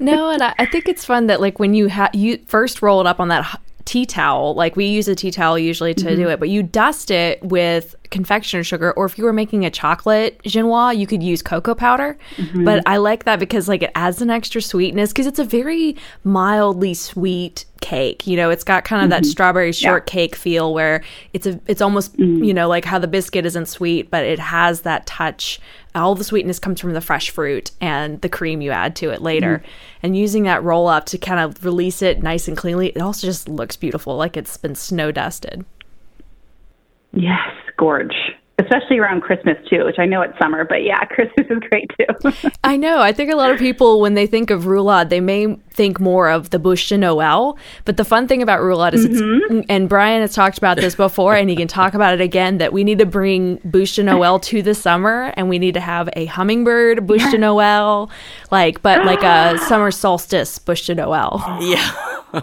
no, 0.00 0.30
and 0.30 0.42
I, 0.42 0.54
I, 0.60 0.66
think 0.66 0.88
it's 0.88 1.04
fun 1.04 1.26
that 1.26 1.40
like 1.40 1.58
when 1.58 1.74
you 1.74 1.88
ha- 1.88 2.10
you 2.12 2.38
first 2.46 2.82
roll 2.82 3.00
it 3.00 3.06
up 3.06 3.18
on 3.18 3.28
that 3.28 3.60
tea 3.84 4.06
towel, 4.06 4.54
like 4.54 4.76
we 4.76 4.86
use 4.86 5.08
a 5.08 5.14
tea 5.14 5.30
towel 5.30 5.58
usually 5.58 5.94
to 5.94 6.04
mm-hmm. 6.04 6.16
do 6.16 6.28
it, 6.28 6.40
but 6.40 6.48
you 6.48 6.62
dust 6.62 7.10
it 7.10 7.42
with 7.42 7.96
confectioner 8.10 8.62
sugar, 8.62 8.92
or 8.92 9.06
if 9.06 9.18
you 9.18 9.24
were 9.24 9.32
making 9.32 9.64
a 9.64 9.70
chocolate 9.70 10.40
genoise, 10.44 10.96
you 10.96 11.06
could 11.06 11.22
use 11.22 11.42
cocoa 11.42 11.74
powder. 11.74 12.16
Mm-hmm. 12.36 12.64
But 12.64 12.82
I 12.86 12.98
like 12.98 13.24
that 13.24 13.40
because 13.40 13.68
like 13.68 13.82
it 13.82 13.90
adds 13.94 14.22
an 14.22 14.30
extra 14.30 14.62
sweetness 14.62 15.10
because 15.10 15.26
it's 15.26 15.38
a 15.38 15.44
very 15.44 15.96
mildly 16.22 16.94
sweet 16.94 17.64
cake. 17.80 18.26
You 18.26 18.36
know, 18.36 18.50
it's 18.50 18.64
got 18.64 18.84
kind 18.84 19.02
of 19.02 19.10
mm-hmm. 19.10 19.22
that 19.22 19.28
strawberry 19.28 19.72
shortcake 19.72 20.32
yeah. 20.32 20.38
feel 20.38 20.74
where 20.74 21.02
it's 21.32 21.46
a 21.46 21.58
it's 21.66 21.82
almost 21.82 22.16
mm-hmm. 22.16 22.44
you 22.44 22.54
know 22.54 22.68
like 22.68 22.84
how 22.84 22.98
the 22.98 23.08
biscuit 23.08 23.44
isn't 23.46 23.66
sweet, 23.66 24.10
but 24.10 24.24
it 24.24 24.38
has 24.38 24.82
that 24.82 25.06
touch. 25.06 25.60
All 25.94 26.14
the 26.14 26.24
sweetness 26.24 26.58
comes 26.58 26.80
from 26.80 26.94
the 26.94 27.00
fresh 27.00 27.30
fruit 27.30 27.70
and 27.80 28.20
the 28.22 28.28
cream 28.28 28.60
you 28.60 28.70
add 28.70 28.96
to 28.96 29.10
it 29.10 29.20
later. 29.20 29.58
Mm-hmm. 29.58 29.98
And 30.04 30.16
using 30.16 30.44
that 30.44 30.62
roll 30.62 30.88
up 30.88 31.06
to 31.06 31.18
kind 31.18 31.40
of 31.40 31.64
release 31.64 32.02
it 32.02 32.22
nice 32.22 32.48
and 32.48 32.56
cleanly, 32.56 32.88
it 32.88 33.02
also 33.02 33.26
just 33.26 33.48
looks 33.48 33.76
beautiful, 33.76 34.16
like 34.16 34.36
it's 34.36 34.56
been 34.56 34.74
snow 34.74 35.12
dusted. 35.12 35.64
Yes, 37.12 37.50
gorge 37.76 38.14
especially 38.58 38.98
around 38.98 39.22
Christmas 39.22 39.56
too, 39.68 39.84
which 39.84 39.98
I 39.98 40.06
know 40.06 40.22
it's 40.22 40.38
summer, 40.38 40.64
but 40.64 40.82
yeah, 40.82 41.04
Christmas 41.10 41.46
is 41.48 41.58
great 41.70 41.90
too. 41.98 42.50
I 42.64 42.76
know. 42.76 43.00
I 43.00 43.12
think 43.12 43.32
a 43.32 43.36
lot 43.36 43.50
of 43.50 43.58
people, 43.58 44.00
when 44.00 44.14
they 44.14 44.26
think 44.26 44.50
of 44.50 44.64
roulade, 44.64 45.08
they 45.08 45.20
may 45.20 45.56
think 45.72 45.98
more 45.98 46.28
of 46.28 46.50
the 46.50 46.58
bûche 46.58 46.88
de 46.88 46.98
Noël. 46.98 47.56
But 47.84 47.96
the 47.96 48.04
fun 48.04 48.28
thing 48.28 48.42
about 48.42 48.60
roulade 48.60 48.94
is, 48.94 49.06
mm-hmm. 49.06 49.58
it's, 49.58 49.66
and 49.68 49.88
Brian 49.88 50.20
has 50.20 50.34
talked 50.34 50.58
about 50.58 50.76
this 50.76 50.94
before, 50.94 51.34
and 51.34 51.48
he 51.50 51.56
can 51.56 51.68
talk 51.68 51.94
about 51.94 52.14
it 52.14 52.20
again, 52.20 52.58
that 52.58 52.72
we 52.72 52.84
need 52.84 52.98
to 52.98 53.06
bring 53.06 53.58
bûche 53.58 53.96
de 53.96 54.04
Noël 54.04 54.40
to 54.42 54.62
the 54.62 54.74
summer, 54.74 55.32
and 55.36 55.48
we 55.48 55.58
need 55.58 55.74
to 55.74 55.80
have 55.80 56.08
a 56.14 56.26
hummingbird 56.26 56.98
bûche 56.98 57.18
yes. 57.18 57.32
de 57.32 57.38
Noël, 57.38 58.10
like, 58.50 58.82
but 58.82 59.04
like 59.04 59.22
a 59.22 59.58
summer 59.68 59.90
solstice 59.90 60.58
bûche 60.58 60.86
de 60.86 60.94
Noël. 60.94 61.40
Yeah. 61.60 62.12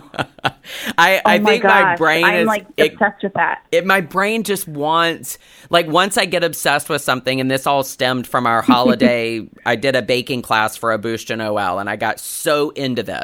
I, 0.97 1.21
I 1.25 1.39
oh 1.39 1.45
think 1.45 1.63
my, 1.63 1.81
my 1.81 1.95
brain 1.95 2.23
I'm 2.23 2.35
is 2.41 2.47
like 2.47 2.67
obsessed 2.77 3.23
with 3.23 3.33
that. 3.33 3.65
It, 3.71 3.85
my 3.85 4.01
brain 4.01 4.43
just 4.43 4.67
wants 4.67 5.37
like 5.69 5.87
once 5.87 6.17
I 6.17 6.25
get 6.25 6.43
obsessed 6.43 6.89
with 6.89 7.01
something, 7.01 7.39
and 7.39 7.49
this 7.49 7.65
all 7.65 7.83
stemmed 7.83 8.27
from 8.27 8.45
our 8.45 8.61
holiday. 8.61 9.47
I 9.65 9.75
did 9.75 9.95
a 9.95 10.01
baking 10.01 10.41
class 10.41 10.75
for 10.75 10.91
a 10.91 10.99
bûche 10.99 11.25
de 11.25 11.35
Noël, 11.35 11.79
and 11.79 11.89
I 11.89 11.95
got 11.95 12.19
so 12.19 12.69
into 12.71 13.03
this. 13.03 13.18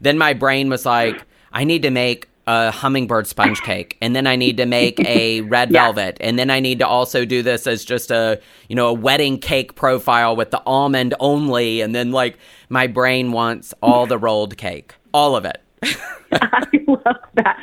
Then 0.00 0.18
my 0.18 0.32
brain 0.32 0.68
was 0.68 0.86
like, 0.86 1.24
I 1.52 1.64
need 1.64 1.82
to 1.82 1.90
make 1.90 2.28
a 2.46 2.70
hummingbird 2.70 3.26
sponge 3.26 3.60
cake 3.62 3.96
and 4.00 4.16
then 4.16 4.26
I 4.26 4.34
need 4.34 4.56
to 4.56 4.66
make 4.66 4.98
a 5.00 5.42
red 5.42 5.70
yeah. 5.70 5.84
velvet 5.84 6.16
and 6.20 6.36
then 6.36 6.50
I 6.50 6.58
need 6.58 6.80
to 6.80 6.86
also 6.88 7.24
do 7.24 7.40
this 7.40 7.68
as 7.68 7.84
just 7.84 8.10
a 8.10 8.40
you 8.68 8.74
know 8.74 8.88
a 8.88 8.92
wedding 8.92 9.38
cake 9.38 9.76
profile 9.76 10.34
with 10.34 10.50
the 10.50 10.60
almond 10.66 11.14
only 11.20 11.82
and 11.82 11.94
then 11.94 12.10
like 12.10 12.38
my 12.68 12.88
brain 12.88 13.30
wants 13.30 13.72
all 13.80 14.06
the 14.06 14.18
rolled 14.18 14.56
cake 14.56 14.92
all 15.14 15.36
of 15.36 15.44
it 15.44 15.62
I 16.32 16.66
love 16.86 17.16
that. 17.34 17.58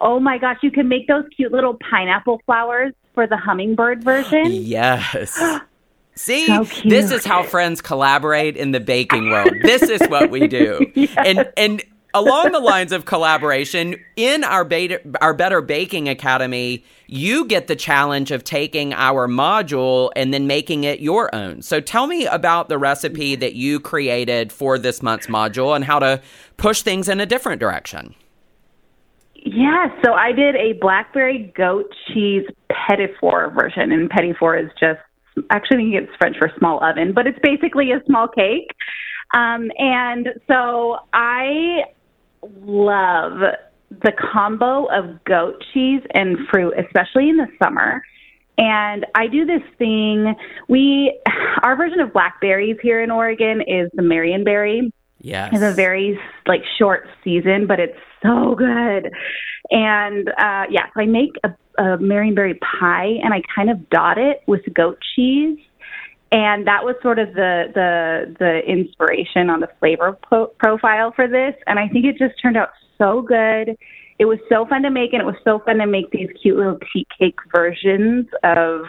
Oh 0.00 0.20
my 0.20 0.38
gosh, 0.38 0.58
you 0.62 0.70
can 0.70 0.88
make 0.88 1.06
those 1.08 1.24
cute 1.34 1.52
little 1.52 1.76
pineapple 1.90 2.40
flowers 2.46 2.94
for 3.14 3.26
the 3.26 3.36
hummingbird 3.36 4.02
version. 4.02 4.46
Yes. 4.50 5.38
See, 6.16 6.46
this 6.84 7.10
is 7.10 7.24
how 7.24 7.42
friends 7.42 7.80
collaborate 7.80 8.56
in 8.56 8.70
the 8.70 8.80
baking 8.80 9.30
world. 9.30 9.52
This 9.62 9.82
is 9.82 10.00
what 10.08 10.30
we 10.30 10.46
do. 10.46 10.86
yes. 10.94 11.14
And 11.16 11.52
and 11.56 11.82
along 12.14 12.52
the 12.52 12.60
lines 12.60 12.92
of 12.92 13.04
collaboration 13.04 13.96
in 14.16 14.44
our 14.44 14.64
beta, 14.64 15.00
our 15.20 15.34
Better 15.34 15.60
Baking 15.60 16.08
Academy, 16.08 16.84
you 17.08 17.44
get 17.46 17.66
the 17.66 17.76
challenge 17.76 18.30
of 18.30 18.44
taking 18.44 18.94
our 18.94 19.26
module 19.26 20.10
and 20.14 20.32
then 20.32 20.46
making 20.46 20.84
it 20.84 21.00
your 21.00 21.34
own. 21.34 21.60
So 21.60 21.80
tell 21.80 22.06
me 22.06 22.26
about 22.26 22.68
the 22.68 22.78
recipe 22.78 23.34
that 23.34 23.54
you 23.54 23.80
created 23.80 24.52
for 24.52 24.78
this 24.78 25.02
month's 25.02 25.26
module 25.26 25.74
and 25.74 25.84
how 25.84 25.98
to 25.98 26.22
push 26.56 26.82
things 26.82 27.08
in 27.08 27.20
a 27.20 27.26
different 27.26 27.60
direction. 27.60 28.14
Yeah, 29.34 29.88
so 30.02 30.14
I 30.14 30.32
did 30.32 30.54
a 30.56 30.72
blackberry 30.80 31.52
goat 31.54 31.92
cheese 32.08 32.46
petit 32.70 33.08
four 33.20 33.50
version, 33.50 33.92
and 33.92 34.08
petit 34.08 34.32
four 34.38 34.56
is 34.56 34.70
just 34.80 35.00
actually 35.50 35.76
I 35.76 35.80
think 35.80 35.94
it's 36.08 36.16
French 36.16 36.36
for 36.38 36.50
small 36.58 36.82
oven, 36.82 37.12
but 37.12 37.26
it's 37.26 37.38
basically 37.42 37.92
a 37.92 38.02
small 38.06 38.28
cake. 38.28 38.70
Um, 39.32 39.70
and 39.78 40.28
so 40.48 40.98
I 41.12 41.84
love 42.42 43.40
the 43.90 44.12
combo 44.32 44.86
of 44.86 45.22
goat 45.24 45.62
cheese 45.72 46.02
and 46.14 46.36
fruit, 46.50 46.74
especially 46.78 47.28
in 47.28 47.36
the 47.36 47.46
summer. 47.62 48.02
And 48.56 49.06
I 49.14 49.26
do 49.26 49.44
this 49.44 49.62
thing. 49.78 50.34
We, 50.68 51.18
our 51.62 51.76
version 51.76 52.00
of 52.00 52.12
blackberries 52.12 52.76
here 52.82 53.02
in 53.02 53.10
Oregon 53.10 53.60
is 53.60 53.90
the 53.94 54.02
Marionberry. 54.02 54.92
Yeah, 55.20 55.48
It's 55.50 55.62
a 55.62 55.72
very 55.72 56.18
like 56.46 56.62
short 56.78 57.08
season, 57.24 57.66
but 57.66 57.80
it's 57.80 57.98
so 58.22 58.54
good. 58.54 59.10
And 59.74 60.28
uh, 60.28 60.66
yeah, 60.70 60.86
so 60.94 61.00
I 61.00 61.06
make 61.06 61.32
a, 61.42 61.48
a 61.82 61.98
Marionberry 61.98 62.58
pie 62.60 63.18
and 63.22 63.34
I 63.34 63.42
kind 63.54 63.68
of 63.68 63.90
dot 63.90 64.18
it 64.18 64.42
with 64.46 64.62
goat 64.72 64.98
cheese. 65.14 65.58
And 66.30 66.66
that 66.68 66.84
was 66.84 66.94
sort 67.02 67.18
of 67.18 67.34
the 67.34 67.64
the 67.74 68.36
the 68.38 68.60
inspiration 68.70 69.50
on 69.50 69.60
the 69.60 69.68
flavor 69.80 70.16
po- 70.30 70.52
profile 70.58 71.12
for 71.14 71.28
this. 71.28 71.54
And 71.66 71.78
i 71.78 71.88
think 71.88 72.04
it 72.06 72.16
just 72.18 72.40
turned 72.40 72.56
out 72.56 72.70
so 72.98 73.20
good. 73.20 73.76
It 74.20 74.26
was 74.26 74.38
so 74.48 74.64
fun 74.64 74.82
to 74.82 74.90
make 74.90 75.12
and 75.12 75.20
it 75.20 75.26
was 75.26 75.34
so 75.42 75.58
fun 75.64 75.78
to 75.78 75.86
make 75.86 76.10
these 76.12 76.28
cute 76.40 76.56
little 76.56 76.78
tea 76.92 77.06
cake 77.18 77.38
versions 77.52 78.26
of 78.44 78.82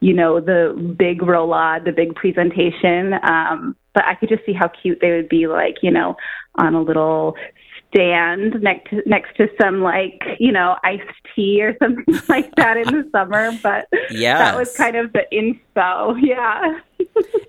you 0.00 0.12
know 0.12 0.40
the 0.40 0.94
big 0.98 1.20
roulade 1.20 1.84
the 1.84 1.92
big 1.92 2.16
presentation. 2.16 3.14
Um 3.22 3.76
but 3.94 4.04
i 4.04 4.14
could 4.16 4.28
just 4.28 4.44
see 4.44 4.52
how 4.52 4.68
cute 4.68 4.98
they 5.00 5.12
would 5.12 5.28
be 5.28 5.46
like 5.46 5.76
you 5.82 5.90
know 5.92 6.16
on 6.56 6.74
a 6.74 6.82
little 6.82 7.36
stand 7.88 8.60
next 8.62 8.90
to, 8.90 9.02
next 9.06 9.36
to 9.36 9.48
some 9.60 9.80
like 9.80 10.22
you 10.38 10.52
know 10.52 10.76
iced 10.84 11.04
tea 11.34 11.62
or 11.62 11.76
something 11.82 12.04
like 12.28 12.54
that 12.56 12.76
in 12.76 12.86
the 12.86 13.08
summer 13.12 13.50
but 13.62 13.88
yeah 14.10 14.38
that 14.38 14.56
was 14.56 14.76
kind 14.76 14.96
of 14.96 15.12
the 15.12 15.24
inspo 15.32 16.16
yeah. 16.22 16.80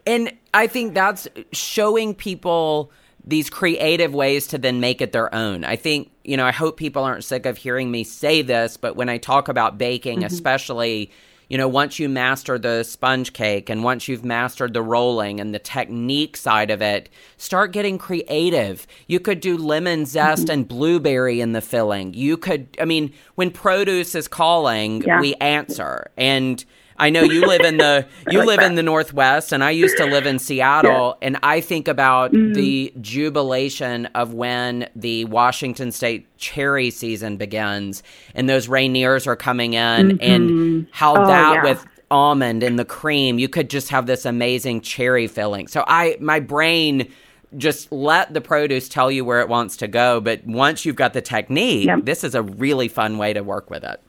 And 0.06 0.32
i 0.54 0.68
think 0.68 0.94
that's 0.94 1.28
showing 1.52 2.14
people 2.14 2.92
these 3.26 3.50
creative 3.50 4.14
ways 4.14 4.48
to 4.48 4.58
then 4.58 4.80
make 4.80 5.02
it 5.02 5.12
their 5.12 5.34
own. 5.36 5.66
I 5.66 5.76
think 5.76 6.12
you 6.24 6.38
know 6.38 6.46
i 6.46 6.52
hope 6.52 6.78
people 6.78 7.04
aren't 7.04 7.24
sick 7.24 7.46
of 7.46 7.58
hearing 7.58 7.90
me 7.90 8.04
say 8.04 8.42
this 8.42 8.78
but 8.78 8.96
when 8.96 9.10
i 9.10 9.18
talk 9.18 9.48
about 9.48 9.78
baking 9.78 10.20
mm-hmm. 10.20 10.26
especially 10.26 11.10
you 11.50 11.58
know, 11.58 11.68
once 11.68 12.00
you 12.00 12.10
master 12.10 12.58
the 12.60 12.84
sponge 12.84 13.34
cake 13.34 13.70
and 13.70 13.84
once 13.84 14.08
you've 14.08 14.26
mastered 14.26 14.74
the 14.74 14.82
rolling 14.82 15.40
and 15.40 15.54
the 15.54 15.60
technique 15.60 16.36
side 16.36 16.70
of 16.70 16.82
it, 16.82 17.10
start 17.38 17.72
getting 17.72 17.98
creative. 17.98 18.86
You 19.08 19.20
could 19.20 19.40
do 19.40 19.58
lemon 19.58 20.06
zest 20.06 20.44
mm-hmm. 20.44 20.52
and 20.52 20.68
blueberry 20.68 21.40
in 21.40 21.54
the 21.54 21.62
filling. 21.62 22.14
You 22.14 22.38
could, 22.38 22.68
I 22.82 22.86
mean, 22.86 23.14
when 23.36 23.52
produce 23.52 24.14
is 24.16 24.28
calling, 24.28 25.04
yeah. 25.04 25.22
we 25.22 25.36
answer. 25.36 26.12
And 26.18 26.64
I 26.98 27.10
know 27.10 27.22
you 27.22 27.46
live 27.46 27.62
in 27.62 27.78
the 27.78 28.06
you 28.30 28.40
like 28.40 28.48
live 28.48 28.60
that. 28.60 28.68
in 28.68 28.76
the 28.76 28.84
Northwest, 28.84 29.52
and 29.52 29.64
I 29.64 29.72
used 29.72 29.98
to 29.98 30.06
live 30.06 30.26
in 30.26 30.40
Seattle, 30.40 31.18
yeah. 31.22 31.28
and 31.28 31.38
I 31.44 31.62
think 31.62 31.88
about 31.88 32.32
mm-hmm. 32.32 32.54
the 32.54 32.94
jubilation 33.02 34.08
of 34.08 34.34
when 34.34 34.90
the 34.96 35.26
Washington 35.26 35.92
State 35.92 36.26
cherry 36.38 36.90
season 36.90 37.38
begins, 37.38 38.04
and 38.36 38.50
those 38.50 38.68
Rainiers 38.68 39.28
are 39.28 39.36
coming 39.36 39.74
in, 39.74 40.10
mm-hmm. 40.10 40.18
and 40.22 40.88
how 40.92 41.16
oh, 41.16 41.28
that 41.28 41.56
yeah. 41.56 41.64
with 41.64 41.86
almond 42.10 42.64
and 42.64 42.80
the 42.80 42.86
cream, 42.86 43.40
you 43.40 43.50
could 43.50 43.70
just 43.70 43.90
have 43.90 44.06
this 44.06 44.26
amazing 44.26 44.82
cherry 44.82 45.28
filling. 45.28 45.68
So 45.68 45.84
I, 45.88 46.18
my 46.20 46.40
brain 46.40 47.12
just 47.56 47.92
let 47.92 48.34
the 48.34 48.42
produce 48.42 48.90
tell 48.90 49.12
you 49.12 49.24
where 49.24 49.42
it 49.42 49.50
wants 49.50 49.78
to 49.78 49.88
go. 49.88 50.20
But 50.20 50.46
once 50.46 50.86
you've 50.86 50.96
got 50.96 51.14
the 51.14 51.22
technique, 51.22 51.88
yep. 51.88 52.00
this 52.04 52.24
is 52.24 52.36
a 52.36 52.44
really 52.44 52.88
fun 52.88 53.18
way 53.18 53.34
to 53.34 53.42
work 53.42 53.70
with 53.70 53.84
it. 53.84 54.02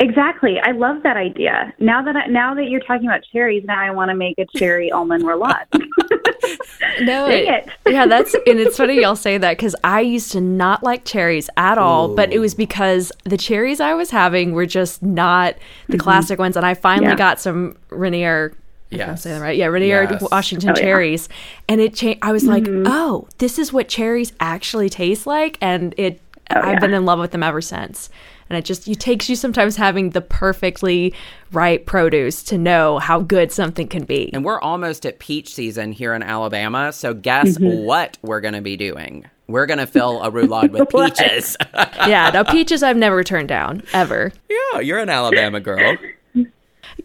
Exactly. 0.00 0.58
I 0.58 0.70
love 0.72 1.02
that 1.02 1.16
idea. 1.18 1.72
Now 1.78 2.02
that 2.02 2.16
I, 2.16 2.26
now 2.26 2.54
that 2.54 2.64
you're 2.70 2.80
talking 2.80 3.06
about 3.06 3.20
cherries, 3.32 3.64
now 3.64 3.78
I 3.78 3.90
want 3.90 4.08
to 4.08 4.14
make 4.14 4.38
a 4.38 4.46
cherry 4.56 4.90
almond 4.92 5.24
roulade. 5.24 5.66
no, 7.02 7.26
it. 7.28 7.68
yeah, 7.86 8.06
that's 8.06 8.34
and 8.34 8.58
it's 8.58 8.76
funny 8.78 9.00
y'all 9.00 9.14
say 9.14 9.36
that 9.38 9.56
because 9.58 9.76
I 9.84 10.00
used 10.00 10.32
to 10.32 10.40
not 10.40 10.82
like 10.82 11.04
cherries 11.04 11.50
at 11.56 11.76
all, 11.78 12.14
but 12.14 12.32
it 12.32 12.38
was 12.38 12.54
because 12.54 13.12
the 13.24 13.36
cherries 13.36 13.78
I 13.80 13.92
was 13.94 14.10
having 14.10 14.52
were 14.52 14.66
just 14.66 15.02
not 15.02 15.54
the 15.88 15.98
classic 15.98 16.38
ones, 16.38 16.56
and 16.56 16.64
I 16.64 16.74
finally 16.74 17.00
Mm-hmm. 17.00 17.10
Yeah. 17.12 17.16
got 17.16 17.40
some 17.40 17.76
Rainier. 17.90 18.54
If 18.90 19.00
I'm 19.00 19.14
that 19.14 19.38
right, 19.40 19.56
yeah, 19.56 19.66
Rainier 19.66 20.08
Yes. 20.10 20.20
Washington 20.32 20.70
Oh, 20.70 20.72
yeah. 20.76 20.80
cherries, 20.82 21.28
and 21.68 21.80
it 21.80 21.94
changed. 21.94 22.18
I 22.22 22.32
was 22.32 22.44
like, 22.46 22.64
Mm-hmm. 22.64 22.86
oh, 22.88 23.28
this 23.38 23.56
is 23.58 23.72
what 23.72 23.88
cherries 23.88 24.32
actually 24.40 24.88
taste 24.88 25.26
like, 25.26 25.58
and 25.60 25.94
it. 25.96 26.20
Oh, 26.54 26.60
I've 26.60 26.72
yeah. 26.74 26.78
been 26.80 26.94
in 26.94 27.04
love 27.04 27.18
with 27.18 27.30
them 27.32 27.42
ever 27.42 27.60
since. 27.60 28.08
And 28.48 28.58
it 28.58 28.64
just 28.64 28.88
it 28.88 28.98
takes 28.98 29.28
you 29.28 29.36
sometimes 29.36 29.76
having 29.76 30.10
the 30.10 30.20
perfectly 30.20 31.14
right 31.52 31.84
produce 31.86 32.42
to 32.44 32.58
know 32.58 32.98
how 32.98 33.20
good 33.20 33.52
something 33.52 33.86
can 33.86 34.02
be. 34.04 34.28
And 34.32 34.44
we're 34.44 34.60
almost 34.60 35.06
at 35.06 35.20
peach 35.20 35.54
season 35.54 35.92
here 35.92 36.14
in 36.14 36.22
Alabama. 36.24 36.92
So 36.92 37.14
guess 37.14 37.56
Mm-hmm. 37.58 37.84
what 37.84 38.18
we're 38.22 38.40
going 38.40 38.54
to 38.54 38.60
be 38.60 38.76
doing? 38.76 39.24
We're 39.46 39.66
going 39.66 39.78
to 39.78 39.86
fill 39.86 40.20
a 40.22 40.30
roulade 40.32 40.70
with 40.72 40.88
peaches. 41.18 41.56
yeah, 42.08 42.30
now 42.34 42.42
peaches 42.42 42.82
I've 42.82 42.96
never 42.96 43.22
turned 43.22 43.48
down 43.48 43.82
ever. 43.92 44.32
yeah, 44.48 44.80
you're 44.80 44.98
an 44.98 45.08
Alabama 45.10 45.60
girl. 45.60 45.96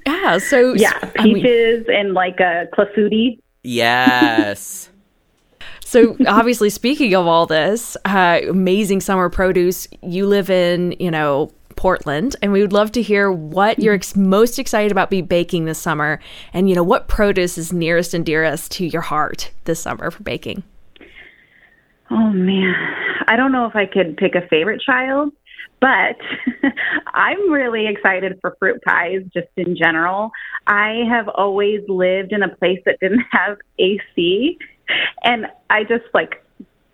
Yeah, 0.06 0.38
so 0.40 0.74
Yeah, 0.74 0.98
I 1.18 1.24
mean, 1.26 1.36
peaches 1.36 1.86
and 1.90 2.14
like 2.14 2.40
a 2.40 2.68
clafouti. 2.74 3.40
Yes. 3.64 4.90
So 5.86 6.18
obviously 6.28 6.72
speaking 6.72 7.14
of 7.14 7.28
all 7.28 7.46
this 7.46 7.96
uh, 8.06 8.42
amazing 8.50 9.02
summer 9.02 9.30
produce, 9.30 9.88
you 10.02 10.26
live 10.26 10.50
in 10.50 10.96
you 11.00 11.12
know 11.12 11.52
Portland, 11.76 12.36
and 12.42 12.52
we 12.52 12.62
would 12.62 12.74
love 12.74 12.92
to 12.94 13.02
hear 13.02 13.32
what 13.32 13.78
you're 13.78 13.94
ex- 13.94 14.16
most 14.16 14.58
excited 14.58 14.92
about 14.92 15.12
be 15.12 15.22
baking 15.22 15.66
this 15.66 15.78
summer, 15.78 16.20
and 16.54 16.68
you 16.68 16.76
know 16.76 16.84
what 16.84 17.08
produce 17.08 17.58
is 17.58 17.72
nearest 17.72 18.16
and 18.16 18.26
dearest 18.26 18.72
to 18.74 18.86
your 18.86 19.04
heart 19.04 19.52
this 19.66 19.80
summer 19.80 20.10
for 20.10 20.24
baking. 20.24 20.64
Oh 22.10 22.30
man, 22.32 22.74
I 23.28 23.36
don't 23.36 23.52
know 23.52 23.68
if 23.68 23.76
I 23.76 23.86
could 23.86 24.18
pick 24.18 24.34
a 24.34 24.48
favorite 24.48 24.82
child, 24.82 25.34
but 25.80 26.18
I'm 27.14 27.52
really 27.52 27.88
excited 27.88 28.40
for 28.42 28.56
fruit 28.60 28.82
pies 28.84 29.22
just 29.34 29.50
in 29.56 29.76
general. 29.78 30.32
I 30.66 31.04
have 31.10 31.28
always 31.30 31.82
lived 31.88 32.32
in 32.32 32.42
a 32.42 32.56
place 32.56 32.80
that 32.86 32.98
didn't 33.00 33.24
have 33.32 33.58
AC, 33.78 34.58
and 35.24 35.48
I 35.70 35.84
just 35.84 36.06
like 36.14 36.46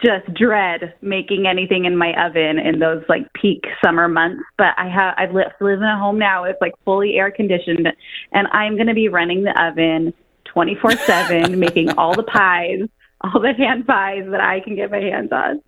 just 0.04 0.34
dread 0.34 0.96
making 1.02 1.46
anything 1.46 1.86
in 1.86 1.96
my 1.96 2.14
oven 2.26 2.58
in 2.58 2.80
those 2.80 3.04
like 3.08 3.32
peak 3.34 3.66
summer 3.84 4.08
months. 4.08 4.44
But 4.58 4.74
I 4.78 4.90
have 4.90 5.14
I've 5.18 5.34
li- 5.34 5.46
live 5.60 5.80
in 5.80 5.86
a 5.86 5.98
home 5.98 6.18
now. 6.18 6.44
It's 6.44 6.60
like 6.62 6.74
fully 6.86 7.16
air 7.16 7.32
conditioned, 7.32 7.88
and 8.32 8.48
I'm 8.52 8.76
going 8.76 8.88
to 8.88 8.94
be 8.94 9.08
running 9.08 9.44
the 9.44 9.64
oven 9.64 10.14
24 10.46 10.92
seven, 10.98 11.60
making 11.60 11.92
all 11.92 12.16
the 12.16 12.24
pies. 12.24 12.88
All 13.24 13.40
the 13.40 13.54
hand 13.54 13.86
pies 13.86 14.24
that 14.32 14.42
I 14.42 14.62
can 14.62 14.76
get 14.76 14.90
my 14.90 14.98
hands 14.98 15.32
on. 15.32 15.62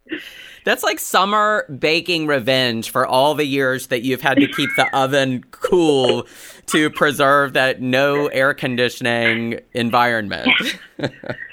That's 0.66 0.82
like 0.82 0.98
summer 0.98 1.68
baking 1.68 2.26
revenge 2.26 2.90
for 2.90 3.06
all 3.06 3.36
the 3.36 3.46
years 3.46 3.88
that 3.88 4.02
you've 4.02 4.22
had 4.22 4.40
to 4.40 4.48
keep 4.48 4.72
the 4.76 4.88
oven 4.98 5.44
cool 5.52 6.26
to 6.66 6.90
preserve 6.90 7.54
that 7.54 7.80
no 7.80 8.26
air 8.26 8.56
conditioning 8.56 9.60
environment. 9.76 10.50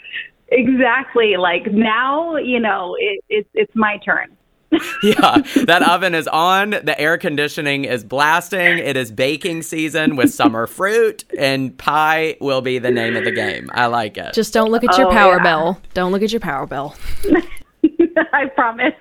Exactly. 0.50 1.36
Like 1.36 1.72
now, 1.72 2.36
you 2.36 2.58
know, 2.60 2.96
it, 2.98 3.22
it's 3.28 3.48
it's 3.54 3.72
my 3.74 3.98
turn. 3.98 4.36
yeah, 5.02 5.38
that 5.64 5.82
oven 5.88 6.14
is 6.14 6.28
on. 6.28 6.70
The 6.70 6.94
air 6.96 7.18
conditioning 7.18 7.84
is 7.84 8.04
blasting. 8.04 8.78
It 8.78 8.96
is 8.96 9.10
baking 9.10 9.62
season 9.62 10.14
with 10.14 10.32
summer 10.32 10.68
fruit, 10.68 11.24
and 11.36 11.76
pie 11.76 12.36
will 12.40 12.60
be 12.60 12.78
the 12.78 12.92
name 12.92 13.16
of 13.16 13.24
the 13.24 13.32
game. 13.32 13.68
I 13.74 13.86
like 13.86 14.16
it. 14.16 14.32
Just 14.32 14.52
don't 14.54 14.70
look 14.70 14.84
at 14.84 14.96
your 14.96 15.08
Oh, 15.08 15.12
power 15.12 15.38
yeah. 15.38 15.42
bill. 15.42 15.80
Don't 15.94 16.12
look 16.12 16.22
at 16.22 16.30
your 16.30 16.40
power 16.40 16.66
bill. 16.66 16.94
I 18.32 18.46
promise. 18.54 18.94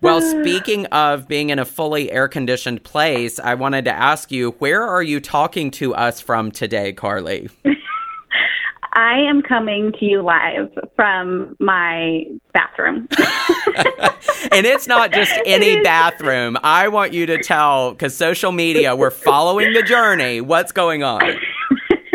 Well, 0.00 0.20
speaking 0.20 0.86
of 0.86 1.26
being 1.26 1.50
in 1.50 1.58
a 1.58 1.64
fully 1.64 2.12
air 2.12 2.28
conditioned 2.28 2.84
place, 2.84 3.40
I 3.40 3.54
wanted 3.54 3.84
to 3.86 3.92
ask 3.92 4.30
you, 4.30 4.50
where 4.58 4.82
are 4.82 5.02
you 5.02 5.18
talking 5.18 5.70
to 5.72 5.94
us 5.94 6.20
from 6.20 6.52
today, 6.52 6.92
Karlee? 6.92 7.50
I 8.92 9.18
am 9.20 9.42
coming 9.42 9.92
to 9.98 10.04
you 10.04 10.22
live 10.22 10.70
from 10.96 11.56
my 11.58 12.24
bathroom. 12.52 13.08
And 14.50 14.66
it's 14.66 14.86
not 14.86 15.12
just 15.12 15.32
any 15.46 15.82
bathroom. 15.82 16.56
I 16.62 16.88
want 16.88 17.12
you 17.12 17.26
to 17.26 17.42
tell, 17.42 17.92
because 17.92 18.16
social 18.16 18.52
media, 18.52 18.94
we're 18.94 19.10
following 19.10 19.72
the 19.72 19.82
journey. 19.82 20.40
What's 20.40 20.72
going 20.72 21.02
on? 21.02 21.22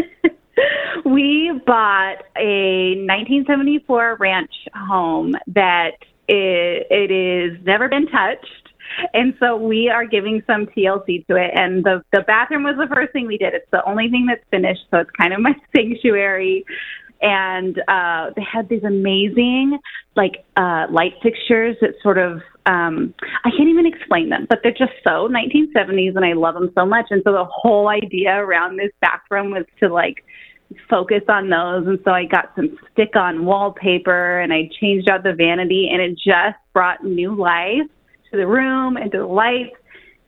we 1.05 1.51
bought 1.65 2.23
a 2.38 2.95
1974 3.05 4.17
ranch 4.19 4.51
home 4.75 5.36
that 5.47 5.97
it, 6.27 6.88
it 6.89 7.12
is 7.12 7.63
never 7.65 7.88
been 7.88 8.07
touched. 8.07 8.62
And 9.13 9.34
so 9.39 9.56
we 9.56 9.89
are 9.89 10.06
giving 10.06 10.41
some 10.47 10.65
TLC 10.67 11.25
to 11.27 11.36
it. 11.36 11.51
And 11.56 11.84
the, 11.84 12.03
the 12.12 12.21
bathroom 12.21 12.63
was 12.63 12.75
the 12.77 12.93
first 12.93 13.13
thing 13.13 13.27
we 13.27 13.38
did. 13.38 13.53
It's 13.53 13.69
the 13.71 13.84
only 13.86 14.10
thing 14.10 14.25
that's 14.27 14.43
finished. 14.51 14.82
So 14.91 14.97
it's 14.97 15.12
kind 15.12 15.34
of 15.34 15.41
my 15.41 15.53
sanctuary. 15.75 16.65
And 17.21 17.79
uh, 17.88 18.32
they 18.36 18.43
had 18.43 18.67
these 18.67 18.84
amazing, 18.84 19.79
like, 20.15 20.43
uh, 20.58 20.88
light 20.89 21.13
fixtures 21.23 21.77
that 21.79 21.91
sort 22.03 22.17
of, 22.17 22.41
um, 22.65 23.13
I 23.45 23.49
can't 23.49 23.69
even 23.69 23.86
explain 23.86 24.29
them, 24.29 24.45
but 24.49 24.60
they're 24.62 24.73
just 24.73 24.91
so 25.06 25.29
1970s 25.29 26.15
and 26.15 26.25
I 26.25 26.34
love 26.34 26.53
them 26.56 26.71
so 26.75 26.86
much. 26.86 27.06
And 27.12 27.21
so 27.23 27.32
the 27.32 27.45
whole 27.45 27.88
idea 27.88 28.36
around 28.36 28.77
this 28.77 28.91
bathroom 28.99 29.51
was 29.51 29.65
to, 29.79 29.88
like, 29.88 30.25
focus 30.89 31.21
on 31.29 31.49
those. 31.49 31.88
And 31.88 31.99
so 32.03 32.12
I 32.12 32.25
got 32.25 32.51
some 32.56 32.77
stick 32.91 33.15
on 33.15 33.45
wallpaper 33.45 34.39
and 34.39 34.51
I 34.51 34.69
changed 34.79 35.10
out 35.10 35.23
the 35.23 35.34
vanity 35.34 35.89
and 35.91 36.01
it 36.01 36.15
just 36.15 36.58
brought 36.73 37.03
new 37.03 37.36
life 37.36 37.88
the 38.38 38.48
room 38.48 38.98
and 38.98 39.12
to 39.12 39.19
the 39.19 39.26
lights. 39.26 39.76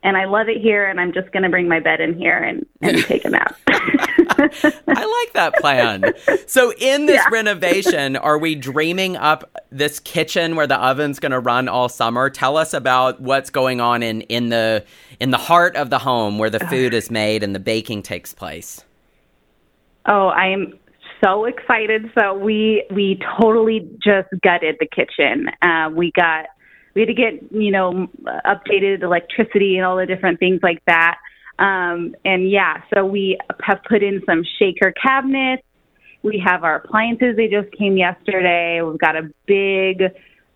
And 0.03 0.15
I 0.17 0.25
love 0.25 0.49
it 0.49 0.61
here. 0.61 0.85
And 0.87 0.99
I'm 0.99 1.13
just 1.13 1.31
going 1.31 1.43
to 1.43 1.49
bring 1.49 1.67
my 1.67 1.79
bed 1.79 1.99
in 1.99 2.17
here 2.17 2.37
and, 2.37 2.65
and 2.81 3.03
take 3.05 3.25
a 3.25 3.29
nap. 3.29 3.57
I 3.67 5.23
like 5.25 5.33
that 5.33 5.53
plan. 5.59 6.13
So, 6.45 6.73
in 6.77 7.05
this 7.07 7.15
Yeah. 7.15 7.29
renovation, 7.31 8.15
are 8.15 8.37
we 8.37 8.53
dreaming 8.53 9.17
up 9.17 9.49
this 9.71 9.99
kitchen 9.99 10.55
where 10.55 10.67
the 10.67 10.77
oven's 10.77 11.19
going 11.19 11.31
to 11.31 11.39
run 11.39 11.67
all 11.67 11.89
summer? 11.89 12.29
Tell 12.29 12.57
us 12.57 12.73
about 12.73 13.19
what's 13.19 13.49
going 13.49 13.81
on 13.81 14.03
in 14.03 14.21
in 14.21 14.49
the 14.49 14.83
in 15.19 15.31
the 15.31 15.37
heart 15.37 15.75
of 15.75 15.89
the 15.89 15.99
home 15.99 16.37
where 16.37 16.49
the 16.49 16.59
food 16.59 16.93
is 16.93 17.09
made 17.09 17.41
and 17.43 17.55
the 17.55 17.59
baking 17.59 18.03
takes 18.03 18.33
place. 18.33 18.83
Oh, 20.05 20.27
I 20.27 20.47
am 20.47 20.73
so 21.23 21.45
excited. 21.45 22.11
So 22.19 22.33
we 22.37 22.85
we 22.91 23.19
totally 23.39 23.89
just 24.03 24.27
gutted 24.43 24.75
the 24.79 24.87
kitchen. 24.87 25.47
Uh, 25.61 25.89
we 25.95 26.11
got 26.11 26.45
we 26.95 27.01
had 27.01 27.07
to 27.07 27.13
get 27.13 27.51
you 27.51 27.71
know 27.71 28.07
updated 28.45 29.03
electricity 29.03 29.77
and 29.77 29.85
all 29.85 29.97
the 29.97 30.05
different 30.05 30.39
things 30.39 30.61
like 30.63 30.83
that. 30.87 31.17
Um, 31.59 32.15
and 32.25 32.49
yeah, 32.49 32.81
so 32.93 33.05
we 33.05 33.37
have 33.61 33.79
put 33.87 34.01
in 34.01 34.21
some 34.25 34.43
shaker 34.59 34.93
cabinets. 35.01 35.63
We 36.23 36.41
have 36.45 36.63
our 36.63 36.77
appliances. 36.77 37.35
They 37.35 37.47
just 37.47 37.71
came 37.77 37.97
yesterday. 37.97 38.81
We've 38.81 38.99
got 38.99 39.15
a 39.15 39.29
big 39.45 40.03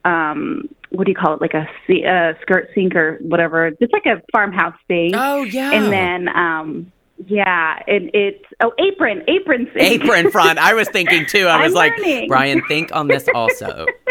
um 0.05 0.69
what 0.91 1.05
do 1.05 1.11
you 1.11 1.15
call 1.15 1.35
it 1.35 1.41
like 1.41 1.53
a 1.53 1.67
uh, 2.07 2.33
skirt 2.41 2.69
sink 2.73 2.95
or 2.95 3.17
whatever 3.21 3.69
just 3.71 3.91
like 3.91 4.05
a 4.05 4.21
farmhouse 4.31 4.73
thing 4.87 5.11
Oh 5.13 5.43
yeah, 5.43 5.73
and 5.73 5.91
then 5.91 6.29
um 6.29 6.91
yeah 7.27 7.79
and 7.85 8.09
it's 8.13 8.43
oh 8.61 8.71
apron 8.79 9.23
apron 9.27 9.69
sink. 9.73 10.03
apron 10.03 10.31
front. 10.31 10.57
I 10.57 10.73
was 10.73 10.87
thinking 10.87 11.25
too. 11.25 11.47
I 11.47 11.57
was 11.63 11.73
I'm 11.73 11.75
like, 11.75 11.97
learning. 11.97 12.29
Brian, 12.29 12.61
think 12.67 12.95
on 12.95 13.07
this 13.09 13.27
also. 13.35 13.85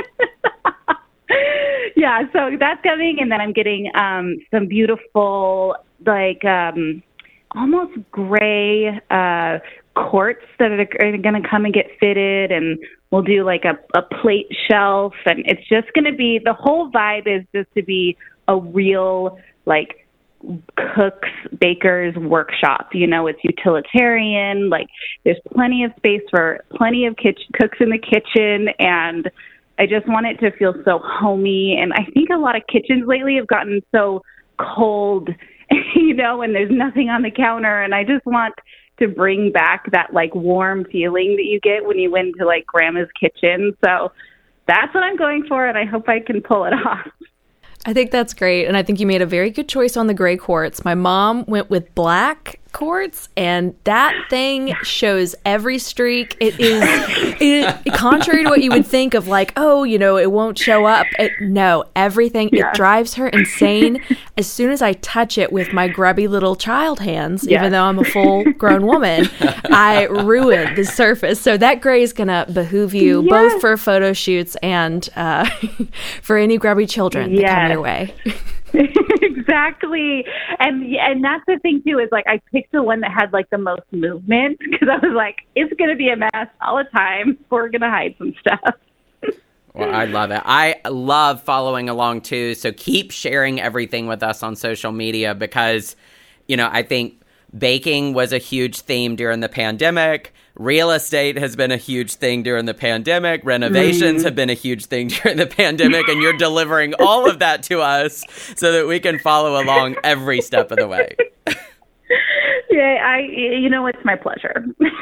yeah 2.08 2.22
so 2.32 2.56
that's 2.58 2.82
coming 2.82 3.18
and 3.20 3.30
then 3.30 3.40
i'm 3.40 3.52
getting 3.52 3.90
um 3.94 4.36
some 4.50 4.66
beautiful 4.66 5.76
like 6.06 6.44
um 6.44 7.02
almost 7.54 7.92
gray 8.10 8.88
uh 9.10 9.58
quartz 9.94 10.44
that 10.58 10.70
are, 10.70 11.18
going 11.18 11.42
to 11.42 11.48
come 11.48 11.64
and 11.64 11.74
get 11.74 11.86
fitted 11.98 12.52
and 12.52 12.78
we'll 13.10 13.22
do 13.22 13.44
like 13.44 13.64
a, 13.64 13.76
a 13.98 14.02
plate 14.20 14.46
shelf 14.70 15.12
and 15.26 15.40
it's 15.46 15.66
just 15.68 15.92
going 15.92 16.04
to 16.04 16.16
be 16.16 16.38
the 16.44 16.52
whole 16.52 16.90
vibe 16.92 17.26
is 17.26 17.44
just 17.52 17.68
to 17.74 17.82
be 17.82 18.16
a 18.46 18.56
real 18.56 19.38
like 19.66 20.06
cooks 20.94 21.28
bakers 21.58 22.14
workshop 22.14 22.90
you 22.92 23.08
know 23.08 23.26
it's 23.26 23.40
utilitarian 23.42 24.70
like 24.70 24.86
there's 25.24 25.40
plenty 25.52 25.82
of 25.82 25.90
space 25.96 26.22
for 26.30 26.64
plenty 26.76 27.06
of 27.06 27.16
kitchen 27.16 27.44
cooks 27.54 27.78
in 27.80 27.90
the 27.90 27.98
kitchen 27.98 28.68
and 28.78 29.28
i 29.78 29.86
just 29.86 30.06
want 30.08 30.26
it 30.26 30.38
to 30.38 30.50
feel 30.56 30.74
so 30.84 31.00
homey 31.02 31.78
and 31.80 31.92
i 31.92 32.04
think 32.12 32.28
a 32.30 32.36
lot 32.36 32.56
of 32.56 32.62
kitchens 32.70 33.04
lately 33.06 33.36
have 33.36 33.46
gotten 33.46 33.80
so 33.92 34.22
cold 34.58 35.28
you 35.94 36.14
know 36.14 36.42
and 36.42 36.54
there's 36.54 36.70
nothing 36.70 37.08
on 37.08 37.22
the 37.22 37.30
counter 37.30 37.82
and 37.82 37.94
i 37.94 38.04
just 38.04 38.24
want 38.26 38.54
to 38.98 39.06
bring 39.06 39.52
back 39.52 39.90
that 39.92 40.12
like 40.12 40.34
warm 40.34 40.84
feeling 40.90 41.36
that 41.36 41.44
you 41.44 41.60
get 41.60 41.84
when 41.84 41.98
you 41.98 42.10
went 42.10 42.34
to 42.36 42.44
like 42.44 42.66
grandma's 42.66 43.08
kitchen 43.18 43.76
so 43.84 44.10
that's 44.66 44.92
what 44.94 45.02
i'm 45.02 45.16
going 45.16 45.44
for 45.48 45.66
and 45.66 45.78
i 45.78 45.84
hope 45.84 46.08
i 46.08 46.20
can 46.20 46.40
pull 46.40 46.64
it 46.64 46.72
off 46.86 47.06
I 47.86 47.94
think 47.94 48.10
that's 48.10 48.34
great. 48.34 48.66
And 48.66 48.76
I 48.76 48.82
think 48.82 49.00
you 49.00 49.06
made 49.06 49.22
a 49.22 49.26
very 49.26 49.50
good 49.50 49.68
choice 49.68 49.96
on 49.96 50.08
the 50.08 50.14
gray 50.14 50.36
quartz. 50.36 50.84
My 50.84 50.94
mom 50.94 51.44
went 51.46 51.70
with 51.70 51.94
black 51.94 52.60
quartz, 52.72 53.28
and 53.36 53.74
that 53.84 54.14
thing 54.30 54.74
shows 54.82 55.34
every 55.44 55.78
streak. 55.78 56.36
It 56.40 56.58
is, 56.60 56.82
it, 57.40 57.94
contrary 57.94 58.44
to 58.44 58.50
what 58.50 58.62
you 58.62 58.70
would 58.70 58.86
think 58.86 59.14
of, 59.14 59.28
like, 59.28 59.52
oh, 59.56 59.84
you 59.84 59.98
know, 59.98 60.16
it 60.16 60.30
won't 60.30 60.58
show 60.58 60.86
up. 60.86 61.06
It, 61.18 61.32
no, 61.40 61.84
everything, 61.96 62.50
yeah. 62.52 62.68
it 62.68 62.74
drives 62.74 63.14
her 63.14 63.28
insane. 63.28 64.02
as 64.36 64.46
soon 64.46 64.70
as 64.70 64.82
I 64.82 64.94
touch 64.94 65.38
it 65.38 65.52
with 65.52 65.72
my 65.72 65.88
grubby 65.88 66.28
little 66.28 66.56
child 66.56 67.00
hands, 67.00 67.46
yeah. 67.46 67.60
even 67.60 67.72
though 67.72 67.84
I'm 67.84 67.98
a 67.98 68.04
full 68.04 68.44
grown 68.52 68.86
woman, 68.86 69.28
I 69.70 70.06
ruin 70.10 70.74
the 70.74 70.84
surface. 70.84 71.40
So 71.40 71.56
that 71.56 71.80
gray 71.80 72.02
is 72.02 72.12
going 72.12 72.28
to 72.28 72.46
behoove 72.52 72.94
you 72.94 73.22
yes. 73.22 73.30
both 73.30 73.60
for 73.60 73.76
photo 73.76 74.12
shoots 74.12 74.56
and 74.62 75.08
uh, 75.16 75.48
for 76.22 76.36
any 76.36 76.58
grubby 76.58 76.86
children 76.86 77.32
yes. 77.32 77.42
that 77.42 77.62
come 77.62 77.70
your 77.72 77.80
way. 77.80 78.14
exactly. 79.22 80.24
And 80.58 80.94
and 80.96 81.24
that's 81.24 81.44
the 81.46 81.58
thing 81.60 81.82
too 81.86 81.98
is 81.98 82.08
like 82.12 82.26
I 82.26 82.40
picked 82.52 82.72
the 82.72 82.82
one 82.82 83.00
that 83.00 83.12
had 83.12 83.32
like 83.32 83.48
the 83.50 83.58
most 83.58 83.82
movement 83.92 84.58
because 84.70 84.88
I 84.88 84.96
was 85.04 85.14
like, 85.14 85.46
it's 85.54 85.72
gonna 85.78 85.96
be 85.96 86.10
a 86.10 86.16
mess 86.16 86.48
all 86.60 86.76
the 86.76 86.88
time. 86.96 87.38
We're 87.50 87.68
gonna 87.68 87.90
hide 87.90 88.14
some 88.18 88.34
stuff. 88.40 88.74
Well, 89.74 89.94
I 89.94 90.06
love 90.06 90.32
it. 90.32 90.42
I 90.44 90.80
love 90.88 91.42
following 91.42 91.88
along 91.88 92.22
too. 92.22 92.54
So 92.54 92.72
keep 92.72 93.12
sharing 93.12 93.60
everything 93.60 94.08
with 94.08 94.24
us 94.24 94.42
on 94.42 94.56
social 94.56 94.90
media 94.90 95.36
because, 95.36 95.94
you 96.48 96.56
know, 96.56 96.68
I 96.72 96.82
think 96.82 97.22
baking 97.56 98.12
was 98.12 98.32
a 98.32 98.38
huge 98.38 98.80
theme 98.80 99.14
during 99.14 99.38
the 99.38 99.48
pandemic. 99.48 100.34
Real 100.58 100.90
estate 100.90 101.38
has 101.38 101.54
been 101.54 101.70
a 101.70 101.76
huge 101.76 102.14
thing 102.14 102.42
during 102.42 102.66
the 102.66 102.74
pandemic. 102.74 103.42
Renovations 103.44 104.22
mm. 104.22 104.24
have 104.24 104.34
been 104.34 104.50
a 104.50 104.54
huge 104.54 104.86
thing 104.86 105.08
during 105.22 105.38
the 105.38 105.46
pandemic, 105.46 106.08
and 106.08 106.20
you're 106.20 106.36
delivering 106.36 106.94
all 106.98 107.30
of 107.30 107.38
that 107.38 107.62
to 107.64 107.80
us 107.80 108.24
so 108.56 108.72
that 108.72 108.88
we 108.88 108.98
can 108.98 109.18
follow 109.20 109.62
along 109.62 109.96
every 110.02 110.40
step 110.40 110.72
of 110.72 110.78
the 110.78 110.88
way. 110.88 111.14
yeah, 112.70 112.98
I 113.04 113.20
you 113.20 113.70
know 113.70 113.86
it's 113.86 114.04
my 114.04 114.16
pleasure. 114.16 114.66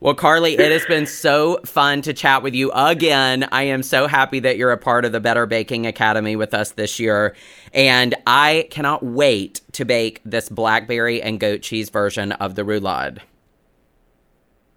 Well, 0.00 0.14
Karlee, 0.14 0.56
it 0.56 0.70
has 0.70 0.86
been 0.86 1.06
so 1.06 1.58
fun 1.66 2.02
to 2.02 2.12
chat 2.12 2.44
with 2.44 2.54
you 2.54 2.70
again. 2.70 3.48
I 3.50 3.64
am 3.64 3.82
so 3.82 4.06
happy 4.06 4.38
that 4.38 4.56
you're 4.56 4.70
a 4.70 4.78
part 4.78 5.04
of 5.04 5.10
the 5.10 5.18
Better 5.18 5.44
Baking 5.44 5.88
Academy 5.88 6.36
with 6.36 6.54
us 6.54 6.70
this 6.70 7.00
year. 7.00 7.34
And 7.74 8.14
I 8.24 8.68
cannot 8.70 9.02
wait 9.02 9.60
to 9.72 9.84
bake 9.84 10.20
this 10.24 10.48
blackberry 10.48 11.20
and 11.20 11.40
goat 11.40 11.62
cheese 11.62 11.90
version 11.90 12.30
of 12.30 12.54
the 12.54 12.62
roulade. 12.62 13.18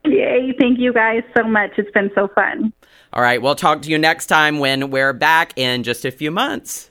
Yay. 0.05 0.53
Thank 0.59 0.79
you 0.79 0.93
guys 0.93 1.23
so 1.37 1.43
much. 1.43 1.71
It's 1.77 1.91
been 1.91 2.11
so 2.15 2.27
fun. 2.29 2.73
All 3.13 3.21
right. 3.21 3.41
We'll 3.41 3.55
talk 3.55 3.81
to 3.83 3.89
you 3.89 3.97
next 3.97 4.27
time 4.27 4.59
when 4.59 4.89
we're 4.89 5.13
back 5.13 5.53
in 5.57 5.83
just 5.83 6.05
a 6.05 6.11
few 6.11 6.31
months. 6.31 6.89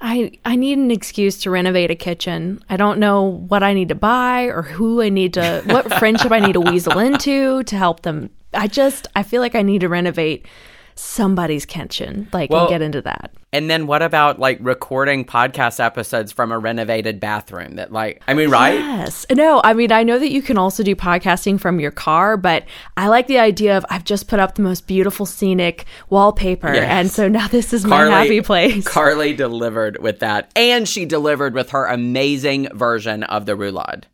I 0.00 0.32
I 0.44 0.56
need 0.56 0.78
an 0.78 0.90
excuse 0.90 1.38
to 1.42 1.50
renovate 1.50 1.90
a 1.90 1.94
kitchen. 1.94 2.62
I 2.68 2.76
don't 2.76 2.98
know 2.98 3.22
what 3.22 3.62
I 3.62 3.72
need 3.72 3.88
to 3.90 3.94
buy 3.94 4.44
or 4.44 4.62
who 4.62 5.00
I 5.00 5.08
need 5.08 5.34
to 5.34 5.62
what 5.66 5.92
friendship 5.98 6.32
I 6.32 6.40
need 6.40 6.54
to 6.54 6.60
weasel 6.60 6.98
into 6.98 7.62
to 7.62 7.76
help 7.76 8.02
them. 8.02 8.30
I 8.52 8.66
just 8.66 9.06
I 9.14 9.22
feel 9.22 9.40
like 9.40 9.54
I 9.54 9.62
need 9.62 9.82
to 9.82 9.88
renovate 9.88 10.46
somebody's 10.94 11.64
kitchen 11.66 12.28
like 12.32 12.50
well, 12.50 12.62
and 12.62 12.68
get 12.70 12.82
into 12.82 13.00
that. 13.02 13.32
and 13.52 13.70
then 13.70 13.86
what 13.86 14.02
about 14.02 14.38
like 14.38 14.58
recording 14.60 15.24
podcast 15.24 15.78
episodes 15.82 16.32
from 16.32 16.52
a 16.52 16.58
renovated 16.58 17.18
bathroom 17.20 17.76
that 17.76 17.92
like 17.92 18.22
i 18.28 18.34
mean 18.34 18.50
right? 18.50 18.74
Yes. 18.74 19.26
No 19.30 19.60
i 19.64 19.72
mean 19.74 19.92
i 19.92 20.02
know 20.02 20.18
that 20.18 20.30
you 20.30 20.42
can 20.42 20.58
also 20.58 20.82
do 20.82 20.94
podcasting 20.94 21.58
from 21.60 21.80
your 21.80 21.90
car 21.90 22.36
but 22.36 22.64
i 22.96 23.08
like 23.08 23.26
the 23.26 23.38
idea 23.38 23.76
of 23.76 23.84
i've 23.90 24.04
just 24.04 24.28
put 24.28 24.38
up 24.38 24.54
the 24.54 24.62
most 24.62 24.86
beautiful 24.86 25.26
scenic 25.26 25.86
wallpaper 26.10 26.72
yes. 26.72 26.84
and 26.84 27.10
so 27.10 27.28
now 27.28 27.48
this 27.48 27.72
is 27.72 27.84
Karlee, 27.84 28.10
my 28.10 28.22
happy 28.22 28.40
place. 28.40 28.84
Karlee 28.86 29.36
delivered 29.36 30.00
with 30.00 30.20
that 30.20 30.50
and 30.56 30.88
she 30.88 31.04
delivered 31.04 31.54
with 31.54 31.70
her 31.70 31.86
amazing 31.86 32.68
version 32.76 33.22
of 33.24 33.46
the 33.46 33.52
roulade 33.52 34.04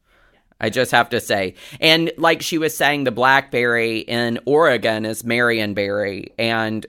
I 0.60 0.70
just 0.70 0.90
have 0.90 1.10
to 1.10 1.20
say. 1.20 1.54
And 1.80 2.10
like 2.16 2.42
she 2.42 2.58
was 2.58 2.76
saying, 2.76 3.04
the 3.04 3.12
blackberry 3.12 3.98
in 3.98 4.40
Oregon 4.44 5.04
is 5.04 5.22
Marionberry. 5.22 6.32
And 6.38 6.84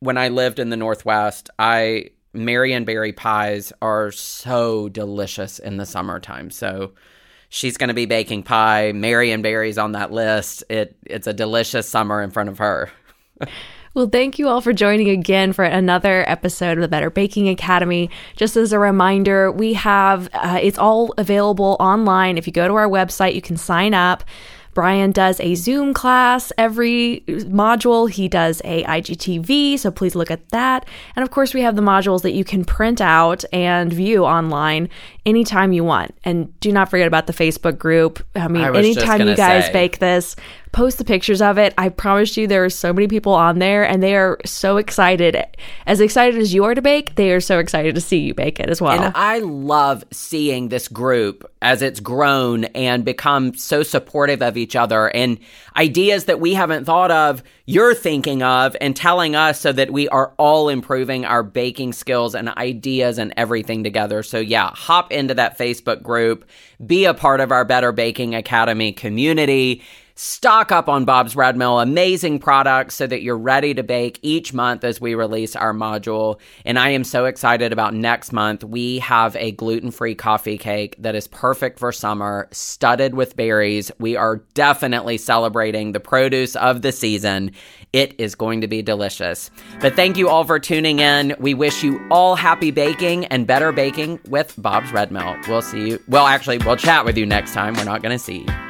when 0.00 0.18
I 0.18 0.28
lived 0.28 0.58
in 0.58 0.70
the 0.70 0.76
Northwest, 0.76 1.50
I 1.58 2.10
Marionberry 2.34 3.16
pies 3.16 3.72
are 3.80 4.10
so 4.10 4.88
delicious 4.88 5.58
in 5.58 5.76
the 5.76 5.86
summertime. 5.86 6.50
So 6.50 6.92
she's 7.48 7.76
going 7.76 7.88
to 7.88 7.94
be 7.94 8.06
baking 8.06 8.42
pie. 8.42 8.92
Marionberry's 8.94 9.78
on 9.78 9.92
that 9.92 10.12
list. 10.12 10.64
It 10.68 10.96
it's 11.06 11.26
a 11.26 11.32
delicious 11.32 11.88
summer 11.88 12.22
in 12.22 12.30
front 12.30 12.50
of 12.50 12.58
her. 12.58 12.90
Well, 13.94 14.08
thank 14.08 14.40
you 14.40 14.48
all 14.48 14.60
for 14.60 14.72
joining 14.72 15.08
again 15.08 15.52
for 15.52 15.64
another 15.64 16.28
episode 16.28 16.78
of 16.78 16.82
the 16.82 16.88
Better 16.88 17.10
Baking 17.10 17.48
Academy. 17.48 18.10
Just 18.34 18.56
as 18.56 18.72
a 18.72 18.78
reminder, 18.80 19.52
we 19.52 19.74
have 19.74 20.28
uh, 20.32 20.58
it's 20.60 20.78
all 20.78 21.14
available 21.16 21.76
online. 21.78 22.36
If 22.36 22.48
you 22.48 22.52
go 22.52 22.66
to 22.66 22.74
our 22.74 22.88
website, 22.88 23.36
you 23.36 23.40
can 23.40 23.56
sign 23.56 23.94
up. 23.94 24.24
Brian 24.74 25.12
does 25.12 25.38
a 25.38 25.54
Zoom 25.54 25.94
class 25.94 26.52
every 26.58 27.22
module. 27.28 28.10
He 28.10 28.26
does 28.28 28.60
a 28.64 28.82
IGTV, 28.82 29.78
so 29.78 29.92
please 29.92 30.16
look 30.16 30.32
at 30.32 30.48
that. 30.48 30.88
And 31.14 31.22
of 31.22 31.30
course, 31.30 31.54
we 31.54 31.60
have 31.60 31.76
the 31.76 31.82
modules 31.82 32.22
that 32.22 32.32
you 32.32 32.42
can 32.42 32.64
print 32.64 33.00
out 33.00 33.44
and 33.52 33.92
view 33.92 34.24
online 34.24 34.88
anytime 35.26 35.72
you 35.72 35.84
want. 35.84 36.14
And 36.24 36.58
do 36.60 36.72
not 36.72 36.90
forget 36.90 37.06
about 37.06 37.26
the 37.26 37.32
Facebook 37.32 37.78
group. 37.78 38.24
I 38.34 38.48
mean, 38.48 38.62
I 38.62 38.76
anytime 38.76 39.26
you 39.26 39.34
guys 39.34 39.66
say. 39.66 39.72
bake 39.72 39.98
this, 39.98 40.36
post 40.72 40.98
the 40.98 41.04
pictures 41.04 41.40
of 41.40 41.56
it. 41.56 41.72
I 41.78 41.88
promise 41.88 42.36
you, 42.36 42.46
there 42.46 42.64
are 42.64 42.70
so 42.70 42.92
many 42.92 43.08
people 43.08 43.32
on 43.32 43.58
there, 43.58 43.88
and 43.88 44.02
they 44.02 44.16
are 44.16 44.38
so 44.44 44.76
excited. 44.76 45.42
As 45.86 46.00
excited 46.00 46.40
as 46.40 46.52
you 46.52 46.64
are 46.64 46.74
to 46.74 46.82
bake, 46.82 47.14
they 47.14 47.30
are 47.30 47.40
so 47.40 47.58
excited 47.58 47.94
to 47.94 48.00
see 48.00 48.18
you 48.18 48.34
bake 48.34 48.60
it 48.60 48.68
as 48.68 48.82
well. 48.82 49.00
And 49.00 49.12
I 49.16 49.38
love 49.38 50.04
seeing 50.10 50.68
this 50.68 50.88
group 50.88 51.50
as 51.62 51.80
it's 51.80 52.00
grown 52.00 52.64
and 52.66 53.04
become 53.04 53.54
so 53.54 53.82
supportive 53.82 54.42
of 54.42 54.56
each 54.56 54.76
other 54.76 55.08
and 55.08 55.38
ideas 55.76 56.26
that 56.26 56.40
we 56.40 56.54
haven't 56.54 56.84
thought 56.84 57.10
of, 57.10 57.42
you're 57.66 57.94
thinking 57.94 58.42
of, 58.42 58.76
and 58.80 58.94
telling 58.94 59.34
us 59.34 59.58
so 59.60 59.72
that 59.72 59.90
we 59.90 60.08
are 60.08 60.34
all 60.36 60.68
improving 60.68 61.24
our 61.24 61.42
baking 61.42 61.92
skills 61.94 62.34
and 62.34 62.50
ideas 62.50 63.18
and 63.18 63.32
everything 63.36 63.82
together. 63.82 64.22
So, 64.22 64.38
yeah, 64.38 64.70
hop 64.74 65.10
into 65.10 65.34
that 65.34 65.56
Facebook 65.58 66.02
group, 66.02 66.44
be 66.84 67.06
a 67.06 67.14
part 67.14 67.40
of 67.40 67.50
our 67.50 67.64
Better 67.64 67.90
Baking 67.92 68.34
Academy 68.34 68.92
community 68.92 69.82
Stock 70.16 70.70
up 70.70 70.88
on 70.88 71.04
Bob's 71.04 71.34
Red 71.34 71.56
Mill, 71.56 71.80
amazing 71.80 72.38
products 72.38 72.94
so 72.94 73.04
that 73.04 73.22
you're 73.22 73.36
ready 73.36 73.74
to 73.74 73.82
bake 73.82 74.20
each 74.22 74.52
month 74.52 74.84
as 74.84 75.00
we 75.00 75.16
release 75.16 75.56
our 75.56 75.72
module. 75.72 76.38
And 76.64 76.78
I 76.78 76.90
am 76.90 77.02
so 77.02 77.24
excited 77.24 77.72
about 77.72 77.94
next 77.94 78.32
month. 78.32 78.62
We 78.62 79.00
have 79.00 79.34
a 79.34 79.50
gluten 79.50 79.90
free 79.90 80.14
coffee 80.14 80.56
cake 80.56 80.94
that 81.00 81.16
is 81.16 81.26
perfect 81.26 81.80
for 81.80 81.90
summer, 81.90 82.46
studded 82.52 83.14
with 83.14 83.34
berries. 83.34 83.90
We 83.98 84.14
are 84.14 84.36
definitely 84.54 85.18
celebrating 85.18 85.90
the 85.90 86.00
produce 86.00 86.54
of 86.54 86.82
the 86.82 86.92
season. 86.92 87.50
It 87.92 88.14
is 88.16 88.36
going 88.36 88.60
to 88.60 88.68
be 88.68 88.82
delicious. 88.82 89.50
But 89.80 89.96
thank 89.96 90.16
you 90.16 90.28
all 90.28 90.44
for 90.44 90.60
tuning 90.60 91.00
in. 91.00 91.34
We 91.40 91.54
wish 91.54 91.82
you 91.82 92.00
all 92.12 92.36
happy 92.36 92.70
baking 92.70 93.24
and 93.26 93.48
better 93.48 93.72
baking 93.72 94.20
with 94.28 94.54
Bob's 94.58 94.92
Red 94.92 95.10
Mill. 95.10 95.36
We'll 95.48 95.60
see 95.60 95.88
you. 95.88 96.02
Well, 96.06 96.28
actually, 96.28 96.58
we'll 96.58 96.76
chat 96.76 97.04
with 97.04 97.18
you 97.18 97.26
next 97.26 97.52
time. 97.52 97.74
We're 97.74 97.82
not 97.82 98.00
going 98.00 98.16
to 98.16 98.24
see 98.24 98.42
you. 98.42 98.63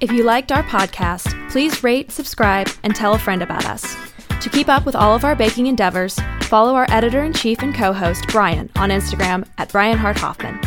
If 0.00 0.10
you 0.10 0.24
liked 0.24 0.50
our 0.50 0.64
podcast, 0.64 1.50
please 1.50 1.84
rate, 1.84 2.10
subscribe, 2.10 2.68
and 2.82 2.94
tell 2.94 3.14
a 3.14 3.18
friend 3.18 3.42
about 3.42 3.64
us. 3.64 3.96
To 4.40 4.50
keep 4.50 4.68
up 4.68 4.84
with 4.84 4.96
all 4.96 5.14
of 5.14 5.24
our 5.24 5.36
baking 5.36 5.68
endeavors, 5.68 6.18
follow 6.42 6.74
our 6.74 6.86
editor 6.90 7.22
in 7.22 7.32
chief 7.32 7.60
and 7.60 7.74
co 7.74 7.92
host, 7.92 8.26
Brian, 8.28 8.70
on 8.76 8.90
Instagram 8.90 9.46
at 9.56 9.70
Brian 9.70 9.96
Hart 9.96 10.18
Hoffman. 10.18 10.58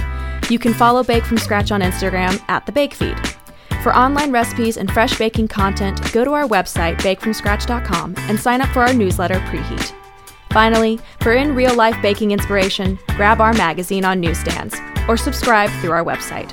You 0.49 0.57
can 0.57 0.73
follow 0.73 1.03
Bake 1.03 1.25
from 1.25 1.37
Scratch 1.37 1.71
on 1.71 1.81
Instagram 1.81 2.41
at 2.47 2.65
The 2.65 2.71
Bake 2.71 2.93
Feed. 2.93 3.17
For 3.83 3.95
online 3.95 4.31
recipes 4.31 4.77
and 4.77 4.89
fresh 4.89 5.17
baking 5.17 5.49
content, 5.49 6.01
go 6.13 6.23
to 6.23 6.31
our 6.31 6.47
website, 6.47 6.97
bakefromscratch.com, 6.97 8.15
and 8.17 8.39
sign 8.39 8.61
up 8.61 8.69
for 8.69 8.81
our 8.81 8.93
newsletter, 8.93 9.39
Preheat. 9.41 9.93
Finally, 10.51 10.99
for 11.19 11.33
in 11.33 11.53
real 11.53 11.75
life 11.75 12.01
baking 12.01 12.31
inspiration, 12.31 12.97
grab 13.17 13.41
our 13.41 13.53
magazine 13.53 14.05
on 14.05 14.21
newsstands 14.21 14.75
or 15.07 15.17
subscribe 15.17 15.69
through 15.81 15.91
our 15.91 16.03
website. 16.03 16.51